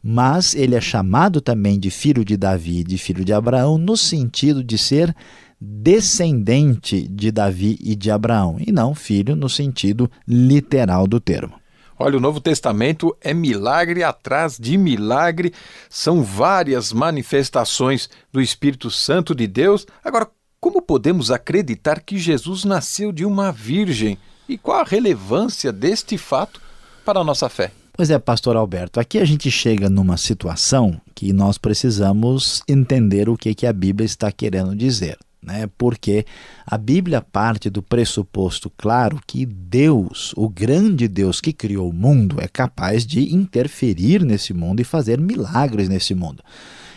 mas 0.00 0.54
ele 0.54 0.76
é 0.76 0.80
chamado 0.80 1.40
também 1.40 1.78
de 1.78 1.90
filho 1.90 2.24
de 2.24 2.36
Davi, 2.36 2.84
de 2.84 2.96
filho 2.96 3.24
de 3.24 3.32
Abraão, 3.32 3.76
no 3.76 3.96
sentido 3.96 4.62
de 4.62 4.78
ser 4.78 5.14
descendente 5.60 7.08
de 7.08 7.30
Davi 7.30 7.78
e 7.80 7.94
de 7.94 8.10
Abraão, 8.10 8.56
e 8.58 8.70
não 8.70 8.94
filho 8.94 9.34
no 9.34 9.48
sentido 9.48 10.10
literal 10.26 11.06
do 11.06 11.18
termo. 11.18 11.54
Olha, 11.98 12.16
o 12.16 12.20
Novo 12.20 12.40
Testamento 12.40 13.16
é 13.20 13.34
milagre 13.34 14.04
atrás 14.04 14.56
de 14.56 14.78
milagre, 14.78 15.52
são 15.90 16.22
várias 16.22 16.92
manifestações 16.92 18.08
do 18.32 18.40
Espírito 18.40 18.88
Santo 18.88 19.34
de 19.34 19.48
Deus. 19.48 19.84
Agora, 20.04 20.28
como 20.60 20.80
podemos 20.80 21.30
acreditar 21.32 22.00
que 22.00 22.16
Jesus 22.16 22.64
nasceu 22.64 23.10
de 23.10 23.24
uma 23.24 23.50
virgem? 23.50 24.16
E 24.48 24.56
qual 24.56 24.80
a 24.80 24.84
relevância 24.84 25.72
deste 25.72 26.16
fato 26.16 26.60
para 27.04 27.18
a 27.18 27.24
nossa 27.24 27.48
fé? 27.48 27.72
Pois 27.94 28.10
é, 28.10 28.18
pastor 28.18 28.56
Alberto, 28.56 29.00
aqui 29.00 29.18
a 29.18 29.24
gente 29.24 29.50
chega 29.50 29.90
numa 29.90 30.16
situação 30.16 31.00
que 31.16 31.32
nós 31.32 31.58
precisamos 31.58 32.62
entender 32.68 33.28
o 33.28 33.36
que, 33.36 33.52
que 33.56 33.66
a 33.66 33.72
Bíblia 33.72 34.06
está 34.06 34.30
querendo 34.30 34.74
dizer 34.76 35.18
né? 35.42 35.68
porque 35.78 36.26
a 36.66 36.76
Bíblia 36.76 37.20
parte 37.20 37.70
do 37.70 37.82
pressuposto 37.82 38.70
claro 38.76 39.20
que 39.26 39.46
Deus, 39.46 40.32
o 40.36 40.48
grande 40.48 41.08
Deus 41.08 41.40
que 41.40 41.52
criou 41.52 41.90
o 41.90 41.92
mundo, 41.92 42.40
é 42.40 42.48
capaz 42.48 43.06
de 43.06 43.34
interferir 43.34 44.24
nesse 44.24 44.52
mundo 44.52 44.80
e 44.80 44.84
fazer 44.84 45.20
milagres 45.20 45.88
nesse 45.88 46.14
mundo. 46.14 46.42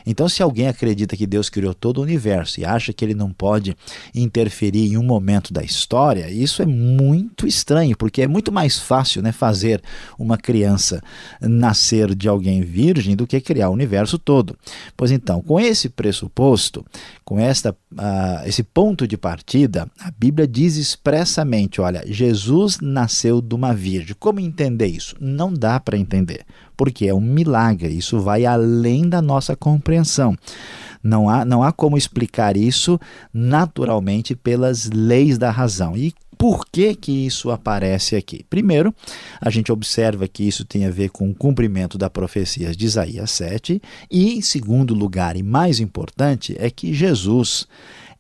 Então, 0.06 0.28
se 0.28 0.42
alguém 0.42 0.68
acredita 0.68 1.16
que 1.16 1.28
Deus 1.28 1.50
criou 1.50 1.74
todo 1.74 2.00
o 2.00 2.02
universo 2.02 2.60
e 2.60 2.66
acha 2.66 2.94
que 2.94 3.04
ele 3.04 3.14
não 3.14 3.32
pode 3.32 3.76
interferir 4.14 4.92
em 4.92 4.98
um 4.98 5.04
momento 5.04 5.54
da 5.54 5.64
história, 5.64 6.30
isso 6.30 6.62
é 6.62 6.66
muito 6.66 7.48
estranho, 7.48 7.96
porque 7.98 8.22
é 8.22 8.28
muito 8.28 8.52
mais 8.52 8.80
fácil 8.80 9.22
né, 9.22 9.32
fazer 9.32 9.82
uma 10.18 10.38
criança 10.38 11.02
nascer 11.42 12.14
de 12.16 12.28
alguém 12.28 12.62
virgem 12.62 13.16
do 13.16 13.28
que 13.28 13.40
criar 13.42 13.70
o 13.70 13.74
universo 13.74 14.18
todo. 14.18 14.58
Pois 14.96 15.12
então, 15.12 15.42
com 15.42 15.60
esse 15.60 15.90
pressuposto, 15.90 16.86
com 17.24 17.40
esta, 17.40 17.72
uh, 17.72 18.46
esse 18.46 18.64
ponto 18.64 19.08
de 19.08 19.18
partida, 19.18 19.88
a 20.00 20.12
Bíblia 20.12 20.48
diz 20.48 20.76
expressamente: 20.76 21.80
olha, 21.80 22.04
Jesus 22.06 22.80
nasceu 22.82 23.42
de 23.42 23.56
uma 23.56 23.74
virgem. 23.74 24.16
Como 24.20 24.40
entender 24.40 24.88
isso? 24.88 25.16
Não 25.20 25.54
dá 25.54 25.80
para 25.80 25.98
entender 25.98 26.46
porque 26.82 27.06
é 27.06 27.13
um 27.13 27.22
milagre, 27.22 27.96
isso 27.96 28.20
vai 28.20 28.44
além 28.44 29.08
da 29.08 29.22
nossa 29.22 29.56
compreensão. 29.56 30.36
Não 31.04 31.30
há, 31.30 31.46
não 31.46 31.62
há 31.62 31.72
como 31.72 31.96
explicar 31.96 32.58
isso 32.58 33.00
naturalmente 33.32 34.36
pelas 34.36 34.89
leis 34.89 35.38
da 35.38 35.52
razão. 35.52 35.96
E 35.96 36.12
por 36.39 36.65
que, 36.65 36.96
que 36.96 37.28
isso 37.28 37.52
aparece 37.52 38.15
aqui? 38.15 38.44
Primeiro, 38.50 38.91
a 39.39 39.52
gente 39.52 39.72
observa 39.72 40.28
que 40.28 40.41
isso 40.48 40.65
tem 40.65 40.88
a 40.88 40.89
ver 40.89 41.12
com 41.12 41.30
o 41.30 41.36
cumprimento 41.36 42.00
da 42.00 42.10
profecia 42.10 42.72
de 42.72 42.84
Isaías 42.84 43.30
7, 43.30 43.80
e 44.10 44.34
em 44.34 44.41
segundo 44.41 44.96
lugar, 44.96 45.38
e 45.38 45.44
mais 45.44 45.80
importante, 45.80 46.56
é 46.58 46.72
que 46.72 46.96
Jesus 46.96 47.67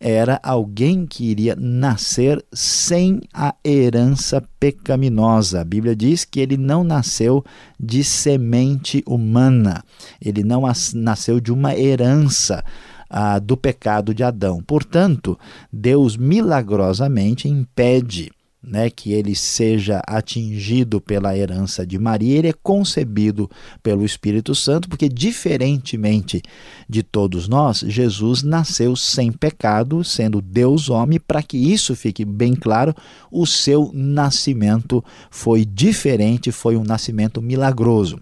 era 0.01 0.39
alguém 0.41 1.05
que 1.05 1.25
iria 1.25 1.55
nascer 1.55 2.43
sem 2.51 3.21
a 3.31 3.53
herança 3.63 4.43
pecaminosa. 4.59 5.61
A 5.61 5.63
Bíblia 5.63 5.95
diz 5.95 6.25
que 6.25 6.39
ele 6.39 6.57
não 6.57 6.83
nasceu 6.83 7.45
de 7.79 8.03
semente 8.03 9.03
humana, 9.05 9.83
ele 10.19 10.43
não 10.43 10.63
nasceu 10.95 11.39
de 11.39 11.51
uma 11.53 11.77
herança. 11.77 12.63
Ah, 13.13 13.39
do 13.39 13.57
pecado 13.57 14.13
de 14.13 14.23
Adão. 14.23 14.63
Portanto, 14.63 15.37
Deus 15.69 16.15
milagrosamente 16.15 17.45
impede 17.45 18.31
né, 18.63 18.89
que 18.89 19.11
ele 19.11 19.35
seja 19.35 20.01
atingido 20.05 21.01
pela 21.01 21.35
herança 21.35 21.85
de 21.85 21.97
Maria, 21.97 22.37
ele 22.37 22.49
é 22.49 22.53
concebido 22.53 23.49
pelo 23.81 24.05
Espírito 24.05 24.53
Santo, 24.53 24.87
porque 24.87 25.09
diferentemente 25.09 26.41
de 26.87 27.01
todos 27.01 27.47
nós, 27.47 27.79
Jesus 27.79 28.43
nasceu 28.43 28.95
sem 28.95 29.31
pecado, 29.31 30.03
sendo 30.03 30.41
Deus 30.41 30.89
homem, 30.89 31.19
para 31.19 31.41
que 31.41 31.57
isso 31.57 31.95
fique 31.95 32.23
bem 32.23 32.53
claro, 32.53 32.93
o 33.31 33.47
seu 33.47 33.89
nascimento 33.93 35.03
foi 35.31 35.65
diferente, 35.65 36.51
foi 36.51 36.75
um 36.75 36.83
nascimento 36.83 37.41
milagroso. 37.41 38.19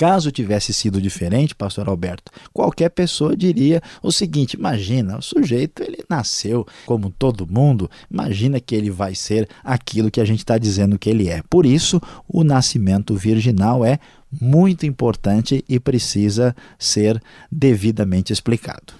Caso 0.00 0.32
tivesse 0.32 0.72
sido 0.72 0.98
diferente, 0.98 1.54
pastor 1.54 1.86
Alberto, 1.86 2.32
qualquer 2.54 2.88
pessoa 2.88 3.36
diria 3.36 3.82
o 4.02 4.10
seguinte: 4.10 4.54
imagina, 4.54 5.18
o 5.18 5.22
sujeito 5.22 5.82
ele 5.82 6.02
nasceu 6.08 6.66
como 6.86 7.10
todo 7.10 7.46
mundo, 7.46 7.90
imagina 8.10 8.58
que 8.58 8.74
ele 8.74 8.88
vai 8.90 9.14
ser 9.14 9.46
aquilo 9.62 10.10
que 10.10 10.18
a 10.18 10.24
gente 10.24 10.38
está 10.38 10.56
dizendo 10.56 10.98
que 10.98 11.10
ele 11.10 11.28
é. 11.28 11.42
Por 11.50 11.66
isso, 11.66 12.00
o 12.26 12.42
nascimento 12.42 13.14
virginal 13.14 13.84
é 13.84 13.98
muito 14.40 14.86
importante 14.86 15.62
e 15.68 15.78
precisa 15.78 16.56
ser 16.78 17.22
devidamente 17.52 18.32
explicado. 18.32 18.94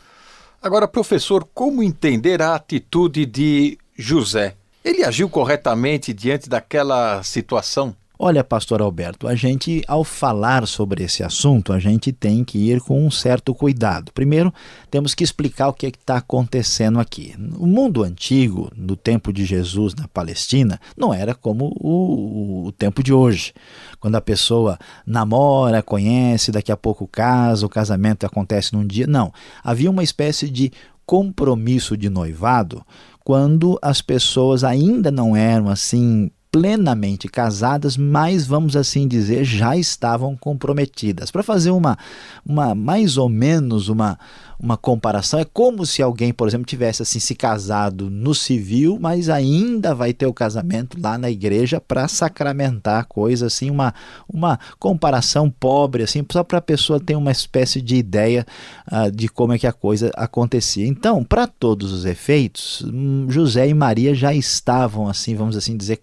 Agora, 0.60 0.86
professor, 0.86 1.48
como 1.54 1.82
entender 1.82 2.42
a 2.42 2.54
atitude 2.54 3.24
de 3.24 3.78
José? 3.96 4.54
Ele 4.84 5.02
agiu 5.02 5.30
corretamente 5.30 6.12
diante 6.12 6.46
daquela 6.46 7.22
situação? 7.22 7.96
Olha, 8.22 8.44
pastor 8.44 8.82
Alberto, 8.82 9.26
a 9.26 9.34
gente, 9.34 9.82
ao 9.88 10.04
falar 10.04 10.66
sobre 10.66 11.02
esse 11.02 11.22
assunto, 11.24 11.72
a 11.72 11.78
gente 11.78 12.12
tem 12.12 12.44
que 12.44 12.58
ir 12.58 12.78
com 12.82 13.02
um 13.02 13.10
certo 13.10 13.54
cuidado. 13.54 14.12
Primeiro, 14.12 14.52
temos 14.90 15.14
que 15.14 15.24
explicar 15.24 15.68
o 15.68 15.72
que 15.72 15.86
é 15.86 15.88
está 15.88 16.18
acontecendo 16.18 17.00
aqui. 17.00 17.34
O 17.56 17.66
mundo 17.66 18.04
antigo, 18.04 18.70
no 18.76 18.94
tempo 18.94 19.32
de 19.32 19.46
Jesus 19.46 19.94
na 19.94 20.06
Palestina, 20.06 20.78
não 20.94 21.14
era 21.14 21.34
como 21.34 21.74
o, 21.80 22.66
o 22.66 22.72
tempo 22.72 23.02
de 23.02 23.10
hoje. 23.10 23.54
Quando 23.98 24.16
a 24.16 24.20
pessoa 24.20 24.78
namora, 25.06 25.82
conhece, 25.82 26.52
daqui 26.52 26.70
a 26.70 26.76
pouco 26.76 27.08
casa, 27.08 27.64
o 27.64 27.70
casamento 27.70 28.26
acontece 28.26 28.74
num 28.74 28.86
dia. 28.86 29.06
Não. 29.06 29.32
Havia 29.64 29.90
uma 29.90 30.04
espécie 30.04 30.50
de 30.50 30.70
compromisso 31.06 31.96
de 31.96 32.10
noivado 32.10 32.84
quando 33.24 33.78
as 33.80 34.02
pessoas 34.02 34.62
ainda 34.62 35.10
não 35.10 35.34
eram 35.34 35.70
assim 35.70 36.30
plenamente 36.50 37.28
casadas, 37.28 37.96
mas 37.96 38.46
vamos 38.46 38.76
assim 38.76 39.06
dizer, 39.06 39.44
já 39.44 39.76
estavam 39.76 40.36
comprometidas. 40.36 41.30
Para 41.30 41.42
fazer 41.42 41.70
uma, 41.70 41.96
uma 42.44 42.74
mais 42.74 43.16
ou 43.16 43.28
menos 43.28 43.88
uma 43.88 44.18
uma 44.62 44.76
comparação. 44.76 45.40
É 45.40 45.44
como 45.44 45.86
se 45.86 46.02
alguém, 46.02 46.32
por 46.32 46.46
exemplo, 46.46 46.66
tivesse 46.66 47.02
assim 47.02 47.18
se 47.18 47.34
casado 47.34 48.10
no 48.10 48.34
civil, 48.34 48.98
mas 49.00 49.30
ainda 49.30 49.94
vai 49.94 50.12
ter 50.12 50.26
o 50.26 50.34
casamento 50.34 51.00
lá 51.00 51.16
na 51.16 51.30
igreja 51.30 51.80
para 51.80 52.06
sacramentar 52.06 53.06
coisa 53.06 53.46
assim, 53.46 53.70
uma, 53.70 53.94
uma 54.28 54.60
comparação 54.78 55.50
pobre 55.50 56.02
assim, 56.02 56.24
só 56.30 56.44
para 56.44 56.58
a 56.58 56.62
pessoa 56.62 57.00
ter 57.00 57.16
uma 57.16 57.30
espécie 57.30 57.80
de 57.80 57.96
ideia 57.96 58.46
uh, 58.92 59.10
de 59.10 59.28
como 59.28 59.54
é 59.54 59.58
que 59.58 59.66
a 59.66 59.72
coisa 59.72 60.10
acontecia. 60.14 60.86
Então, 60.86 61.24
para 61.24 61.46
todos 61.46 61.90
os 61.90 62.04
efeitos, 62.04 62.82
hum, 62.82 63.26
José 63.30 63.66
e 63.66 63.74
Maria 63.74 64.14
já 64.14 64.34
estavam 64.34 65.08
assim, 65.08 65.34
vamos 65.34 65.56
assim 65.56 65.74
dizer, 65.74 65.96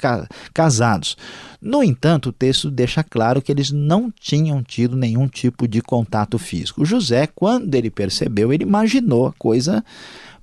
casados. 0.54 1.17
No 1.62 1.84
entanto, 1.84 2.30
o 2.30 2.32
texto 2.32 2.69
deixa 2.69 3.04
claro 3.04 3.41
que 3.41 3.52
eles 3.52 3.71
não 3.71 4.12
tinham 4.12 4.62
tido 4.62 4.95
nenhum 4.95 5.28
tipo 5.28 5.67
de 5.67 5.82
contato 5.82 6.38
físico. 6.38 6.86
José, 6.86 7.28
quando 7.28 7.73
ele 7.73 7.89
percebeu, 7.89 8.54
ele 8.54 8.63
imaginou 8.63 9.28
a 9.28 9.34
coisa 9.34 9.84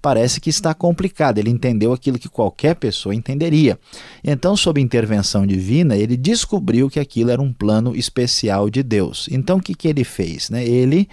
parece 0.04 0.38
que 0.38 0.50
está 0.50 0.74
complicada. 0.74 1.40
Ele 1.40 1.48
entendeu 1.48 1.90
aquilo 1.90 2.18
que 2.18 2.28
qualquer 2.28 2.74
pessoa 2.74 3.14
entenderia. 3.14 3.78
Então, 4.22 4.54
sob 4.54 4.78
intervenção 4.78 5.46
divina, 5.46 5.96
ele 5.96 6.14
descobriu 6.14 6.90
que 6.90 7.00
aquilo 7.00 7.30
era 7.30 7.40
um 7.40 7.50
plano 7.50 7.96
especial 7.96 8.68
de 8.68 8.82
Deus. 8.82 9.26
Então, 9.30 9.56
o 9.56 9.62
que, 9.62 9.74
que 9.74 9.88
ele 9.88 10.04
fez? 10.04 10.50
Né? 10.50 10.62
Ele 10.62 11.08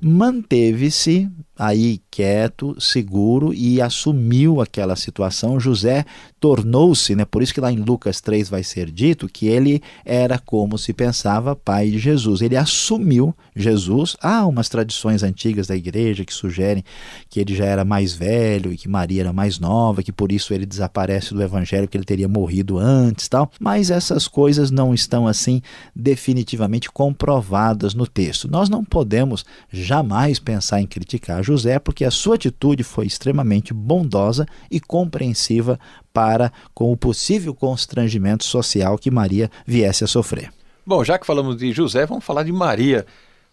manteve-se 0.00 1.28
aí 1.58 2.00
quieto, 2.10 2.76
seguro 2.80 3.52
e 3.54 3.80
assumiu 3.80 4.60
aquela 4.60 4.96
situação. 4.96 5.58
José 5.58 6.04
tornou-se, 6.38 7.14
né, 7.14 7.24
por 7.24 7.42
isso 7.42 7.54
que 7.54 7.60
lá 7.60 7.72
em 7.72 7.78
Lucas 7.78 8.20
3 8.20 8.48
vai 8.48 8.62
ser 8.62 8.90
dito 8.90 9.28
que 9.28 9.46
ele 9.46 9.82
era 10.04 10.38
como 10.38 10.78
se 10.78 10.92
pensava 10.92 11.56
pai 11.56 11.90
de 11.90 11.98
Jesus. 11.98 12.40
Ele 12.40 12.56
assumiu 12.56 13.34
Jesus. 13.54 14.16
Há 14.20 14.46
umas 14.46 14.68
tradições 14.68 15.22
antigas 15.22 15.66
da 15.66 15.76
igreja 15.76 16.24
que 16.24 16.32
sugerem 16.32 16.84
que 17.28 17.40
ele 17.40 17.54
já 17.54 17.64
era 17.64 17.84
mais 17.84 18.14
velho 18.14 18.72
e 18.72 18.76
que 18.76 18.88
Maria 18.88 19.22
era 19.22 19.32
mais 19.32 19.58
nova, 19.58 20.02
que 20.02 20.12
por 20.12 20.30
isso 20.30 20.52
ele 20.52 20.66
desaparece 20.66 21.32
do 21.32 21.42
evangelho, 21.42 21.88
que 21.88 21.96
ele 21.96 22.04
teria 22.04 22.28
morrido 22.28 22.78
antes, 22.78 23.28
tal. 23.28 23.50
Mas 23.58 23.90
essas 23.90 24.28
coisas 24.28 24.70
não 24.70 24.92
estão 24.92 25.26
assim 25.26 25.62
definitivamente 25.94 26.90
comprovadas 26.90 27.94
no 27.94 28.06
texto. 28.06 28.50
Nós 28.50 28.68
não 28.68 28.84
podemos 28.84 29.44
jamais 29.72 30.38
pensar 30.38 30.80
em 30.80 30.86
criticar 30.86 31.42
José, 31.46 31.78
porque 31.78 32.04
a 32.04 32.10
sua 32.10 32.34
atitude 32.34 32.82
foi 32.82 33.06
extremamente 33.06 33.72
bondosa 33.72 34.46
e 34.70 34.80
compreensiva 34.80 35.78
para 36.12 36.52
com 36.74 36.92
o 36.92 36.96
possível 36.96 37.54
constrangimento 37.54 38.44
social 38.44 38.98
que 38.98 39.10
Maria 39.10 39.50
viesse 39.66 40.04
a 40.04 40.06
sofrer. 40.06 40.52
Bom, 40.84 41.02
já 41.02 41.18
que 41.18 41.26
falamos 41.26 41.56
de 41.56 41.72
José, 41.72 42.06
vamos 42.06 42.24
falar 42.24 42.42
de 42.42 42.52
Maria. 42.52 43.06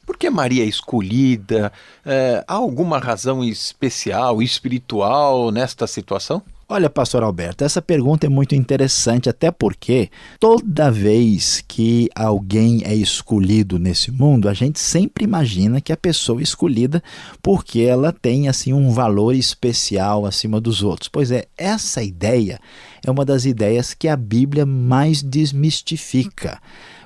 Por 0.06 0.18
que 0.18 0.30
Maria 0.30 0.64
é 0.64 0.68
escolhida? 0.68 1.72
É, 2.06 2.44
há 2.48 2.54
alguma 2.56 3.00
razão 3.00 3.44
especial, 3.44 4.42
espiritual 4.42 5.52
nesta 5.52 5.88
situação? 5.88 6.42
Olha, 6.76 6.90
pastor 6.90 7.22
Alberto, 7.22 7.64
essa 7.64 7.84
pergunta 7.84 8.26
é 8.26 8.30
muito 8.30 8.56
interessante, 8.56 9.30
até 9.30 9.52
porque 9.52 10.10
toda 10.40 10.90
vez 10.90 11.64
que 11.68 12.10
alguém 12.16 12.82
é 12.84 12.96
escolhido 12.96 13.78
nesse 13.78 14.10
mundo, 14.10 14.50
a 14.50 14.56
gente 14.56 14.80
sempre 14.80 15.24
imagina 15.24 15.80
que 15.80 15.94
a 15.94 15.96
pessoa 15.96 16.40
é 16.40 16.44
escolhida 16.44 17.04
porque 17.44 17.82
ela 17.82 18.12
tem 18.12 18.48
assim 18.48 18.74
um 18.74 18.90
valor 18.90 19.36
especial 19.36 20.26
acima 20.26 20.60
dos 20.60 20.82
outros. 20.82 21.08
Pois 21.10 21.30
é, 21.30 21.46
essa 21.56 22.02
ideia 22.02 22.60
é 23.06 23.12
uma 23.12 23.24
das 23.24 23.46
ideias 23.46 23.94
que 23.94 24.08
a 24.08 24.18
Bíblia 24.18 24.66
mais 24.66 25.22
desmistifica. 25.22 26.60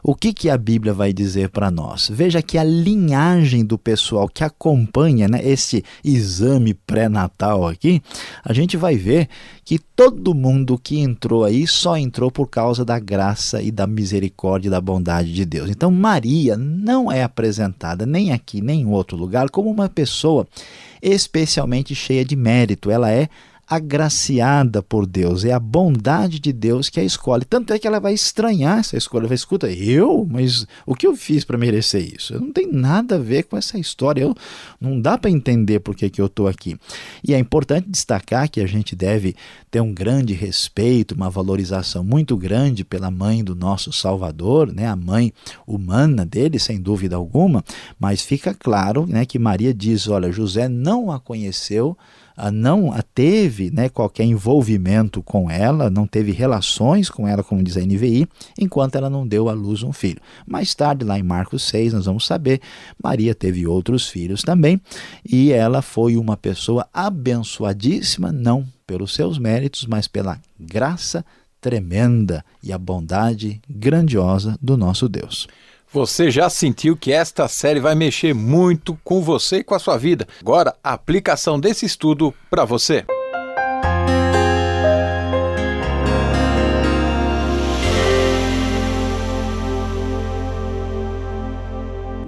O 0.08 0.16
que, 0.16 0.32
que 0.32 0.50
a 0.50 0.58
Bíblia 0.58 0.94
vai 0.94 1.12
dizer 1.12 1.50
para 1.50 1.70
nós? 1.70 2.10
Veja 2.10 2.42
que 2.42 2.58
a 2.58 2.64
linhagem 2.64 3.66
do 3.66 3.78
pessoal 3.78 4.30
que 4.30 4.42
acompanha 4.42 5.28
né, 5.28 5.42
esse 5.44 5.84
exame 6.02 6.74
pré-natal 6.74 7.68
aqui, 7.68 8.02
a 8.42 8.54
gente 8.54 8.78
vai 8.78 8.96
ver 8.96 9.28
que 9.66 9.78
todo 9.78 10.34
mundo 10.34 10.80
que 10.80 10.98
entrou 10.98 11.44
aí 11.44 11.68
só 11.68 11.98
entrou 11.98 12.32
por 12.32 12.48
causa 12.48 12.86
da 12.86 12.98
graça 12.98 13.62
e 13.62 13.70
da 13.70 13.86
misericórdia 13.86 14.70
e 14.70 14.72
da 14.72 14.80
bondade 14.80 15.34
de 15.34 15.44
Deus. 15.44 15.70
Então, 15.70 15.92
Maria 15.92 16.56
não 16.56 17.12
é 17.12 17.22
apresentada 17.22 18.06
nem 18.06 18.32
aqui 18.32 18.62
nem 18.62 18.84
em 18.84 18.86
outro 18.86 19.18
lugar 19.18 19.50
como 19.50 19.70
uma 19.70 19.90
pessoa 19.90 20.48
especialmente 21.02 21.94
cheia 21.94 22.24
de 22.24 22.38
mérito. 22.38 22.90
Ela 22.90 23.12
é 23.12 23.28
agraciada 23.68 24.82
por 24.82 25.06
Deus, 25.06 25.44
é 25.44 25.52
a 25.52 25.60
bondade 25.60 26.40
de 26.40 26.54
Deus 26.54 26.90
que 26.90 27.02
a 27.02 27.04
escolhe. 27.04 27.44
Tanto 27.44 27.74
é 27.74 27.80
que 27.80 27.86
ela 27.86 28.00
vai 28.00 28.14
estranhar 28.14 28.80
essa 28.80 28.96
escolha. 28.96 29.28
Vai, 29.28 29.36
escuta, 29.36 29.70
eu? 29.70 30.26
Mas 30.30 30.66
o 30.86 30.96
que 30.96 31.06
eu 31.06 31.18
fiz 31.18 31.44
para 31.44 31.58
merecer 31.58 32.16
isso? 32.16 32.34
Eu 32.34 32.40
não 32.40 32.54
tem 32.54 32.72
nada 32.72 33.16
a 33.16 33.20
ver 33.20 33.44
com 33.44 33.58
essa 33.58 33.78
história. 33.78 34.22
Eu, 34.22 34.34
não 34.80 35.02
dá 35.02 35.18
para 35.18 35.30
entender 35.30 35.82
por 35.82 35.96
que, 35.96 36.10
que 36.10 36.22
eu 36.22 36.28
estou 36.28 36.48
aqui. 36.48 36.78
E 37.22 37.34
é 37.34 37.40
importante 37.40 37.90
destacar 37.90 38.50
que 38.50 38.62
a 38.62 38.68
gente 38.68 38.96
deve 38.96 39.36
ter 39.70 39.82
um 39.82 39.94
grande 39.94 40.34
respeito, 40.34 41.14
uma 41.14 41.30
valorização 41.30 42.06
muito 42.06 42.38
grande 42.38 42.86
pela 42.86 43.12
mãe 43.12 43.44
do 43.44 43.54
nosso 43.54 43.92
Salvador, 43.92 44.74
né? 44.74 44.88
a 44.88 44.96
mãe 44.96 45.34
humana 45.66 46.26
dele, 46.26 46.58
sem 46.58 46.80
dúvida 46.80 47.18
alguma, 47.18 47.66
mas 48.00 48.22
fica 48.22 48.54
claro 48.54 49.06
né, 49.06 49.26
que 49.26 49.38
Maria 49.38 49.74
diz: 49.74 50.08
olha, 50.08 50.32
José 50.32 50.70
não 50.70 51.12
a 51.12 51.20
conheceu 51.20 51.98
não 52.52 52.94
teve 53.16 53.72
né, 53.72 53.90
qualquer 53.90 54.24
envolvimento 54.24 55.24
com 55.24 55.50
ela, 55.50 55.90
não 55.90 56.06
teve 56.06 56.32
relações 56.32 57.10
com 57.10 57.28
ela, 57.28 57.44
como 57.44 57.64
diz 57.64 57.76
a 57.78 57.82
NVI, 57.82 58.28
enquanto 58.60 58.96
ela 58.96 59.10
não 59.10 59.28
deu 59.28 59.50
à 59.50 59.54
luz 59.54 59.82
um 59.82 59.92
filho. 59.92 60.22
Mais 60.46 60.76
tarde, 60.76 61.04
lá 61.04 61.18
em 61.18 61.24
Marcos 61.24 61.64
6, 61.64 61.94
nós 61.94 62.06
vamos 62.06 62.26
saber, 62.26 62.62
Maria 63.04 63.34
teve 63.34 63.66
outros 63.66 64.08
filhos 64.08 64.44
também, 64.44 64.80
e 65.28 65.52
ela 65.52 65.82
foi 65.82 66.16
uma 66.16 66.38
pessoa 66.38 66.88
abençoadíssima, 66.94 68.32
não 68.32 68.66
pelos 68.86 69.14
seus 69.14 69.40
méritos, 69.40 69.86
mas 69.86 70.08
pela 70.08 70.40
graça 70.60 71.26
tremenda 71.60 72.46
e 72.64 72.72
a 72.72 72.78
bondade 72.78 73.60
grandiosa 73.68 74.58
do 74.62 74.78
nosso 74.78 75.10
Deus. 75.10 75.48
Você 75.98 76.30
já 76.30 76.48
sentiu 76.48 76.96
que 76.96 77.12
esta 77.12 77.48
série 77.48 77.80
vai 77.80 77.96
mexer 77.96 78.32
muito 78.32 78.96
com 79.04 79.20
você 79.20 79.58
e 79.58 79.64
com 79.64 79.74
a 79.74 79.80
sua 79.80 79.98
vida. 79.98 80.28
Agora, 80.40 80.76
a 80.84 80.94
aplicação 80.94 81.60
desse 81.60 81.88
estudo 81.88 82.32
para 82.52 82.64
você. 82.66 83.04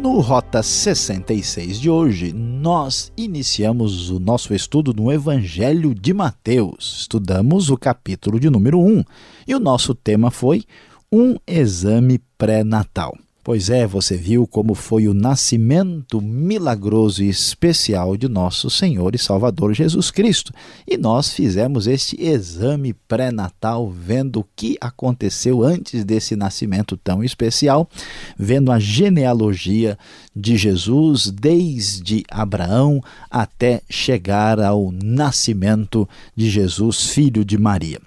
No 0.02 0.20
Rota 0.20 0.64
66 0.64 1.80
de 1.80 1.92
hoje, 1.92 2.34
nós 2.34 3.14
iniciamos 3.16 4.10
o 4.10 4.20
nosso 4.20 4.52
estudo 4.52 4.96
no 4.96 5.12
Evangelho 5.12 5.94
de 5.94 6.12
Mateus. 6.12 7.02
Estudamos 7.02 7.70
o 7.70 7.78
capítulo 7.78 8.40
de 8.40 8.50
número 8.50 8.80
1 8.80 9.04
e 9.48 9.54
o 9.54 9.60
nosso 9.60 9.94
tema 9.94 10.32
foi 10.32 10.64
um 11.12 11.36
exame 11.46 12.20
pré-natal. 12.36 13.16
Pois 13.42 13.70
é, 13.70 13.88
você 13.88 14.18
viu 14.18 14.46
como 14.46 14.76
foi 14.76 15.08
o 15.08 15.14
nascimento 15.14 16.22
milagroso 16.22 17.24
e 17.24 17.30
especial 17.30 18.18
de 18.18 18.28
nosso 18.28 18.70
Senhor 18.70 19.16
e 19.16 19.18
Salvador 19.18 19.74
Jesus 19.74 20.12
Cristo. 20.12 20.54
E 20.86 20.98
nós 20.98 21.32
fizemos 21.32 21.88
este 21.88 22.22
exame 22.22 22.94
pré-natal, 23.08 23.90
vendo 23.90 24.42
o 24.42 24.46
que 24.56 24.78
aconteceu 24.82 25.64
antes 25.64 26.04
desse 26.04 26.36
nascimento 26.36 26.98
tão 26.98 27.24
especial, 27.24 27.90
vendo 28.38 28.74
a 28.74 28.80
genealogia 28.80 29.98
de 30.36 30.58
Jesus 30.58 31.32
desde 31.32 32.24
Abraão 32.30 33.02
até 33.32 33.82
chegar 33.90 34.60
ao 34.60 34.92
nascimento 34.92 36.08
de 36.36 36.50
Jesus, 36.50 37.06
filho 37.06 37.46
de 37.46 37.58
Maria. 37.58 38.02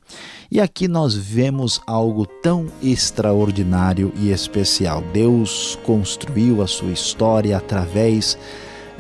E 0.55 0.61
aqui 0.61 0.87
nós 0.87 1.15
vemos 1.15 1.81
algo 1.87 2.27
tão 2.27 2.67
extraordinário 2.83 4.13
e 4.19 4.31
especial. 4.31 5.03
Deus 5.11 5.79
construiu 5.83 6.61
a 6.61 6.67
sua 6.67 6.93
história 6.93 7.57
através 7.57 8.37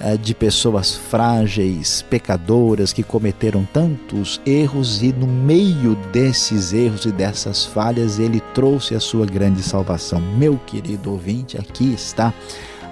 eh, 0.01 0.17
de 0.17 0.35
pessoas 0.35 0.95
frágeis, 0.95 2.01
pecadoras 2.09 2.95
que 2.95 3.03
cometeram 3.03 3.69
tantos 3.71 4.41
erros 4.47 5.03
e 5.03 5.13
no 5.13 5.27
meio 5.27 5.95
desses 6.11 6.73
erros 6.73 7.05
e 7.05 7.13
dessas 7.13 7.67
falhas 7.67 8.19
ele 8.19 8.41
trouxe 8.55 8.95
a 8.95 9.01
sua 9.01 9.27
grande 9.27 9.63
salvação. 9.63 10.23
Meu 10.23 10.57
querido 10.57 11.11
ouvinte, 11.11 11.59
aqui 11.59 11.93
está 11.93 12.33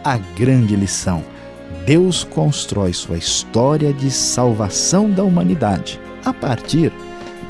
a 0.05 0.19
grande 0.19 0.77
lição. 0.77 1.25
Deus 1.87 2.25
constrói 2.25 2.93
sua 2.93 3.17
história 3.17 3.91
de 3.91 4.11
salvação 4.11 5.11
da 5.11 5.25
humanidade 5.25 5.99
a 6.23 6.35
partir 6.35 6.93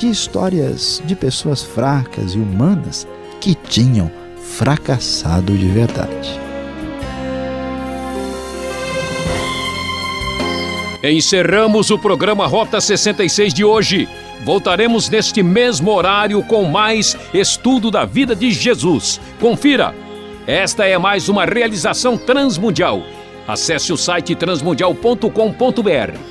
de 0.00 0.08
histórias 0.08 1.02
de 1.04 1.14
pessoas 1.14 1.62
fracas 1.62 2.32
e 2.32 2.38
humanas 2.38 3.06
que 3.38 3.54
tinham 3.54 4.10
fracassado 4.42 5.52
de 5.56 5.68
verdade. 5.68 6.40
Encerramos 11.02 11.90
o 11.90 11.98
programa 11.98 12.46
Rota 12.46 12.80
66 12.80 13.52
de 13.52 13.62
hoje. 13.62 14.08
Voltaremos 14.42 15.10
neste 15.10 15.42
mesmo 15.42 15.90
horário 15.90 16.42
com 16.44 16.64
mais 16.64 17.14
estudo 17.34 17.90
da 17.90 18.06
vida 18.06 18.34
de 18.34 18.50
Jesus. 18.50 19.20
Confira! 19.38 19.94
Esta 20.46 20.86
é 20.86 20.96
mais 20.96 21.28
uma 21.28 21.44
realização 21.44 22.16
transmundial. 22.16 23.02
Acesse 23.46 23.92
o 23.92 23.98
site 23.98 24.34
transmundial.com.br 24.34 26.29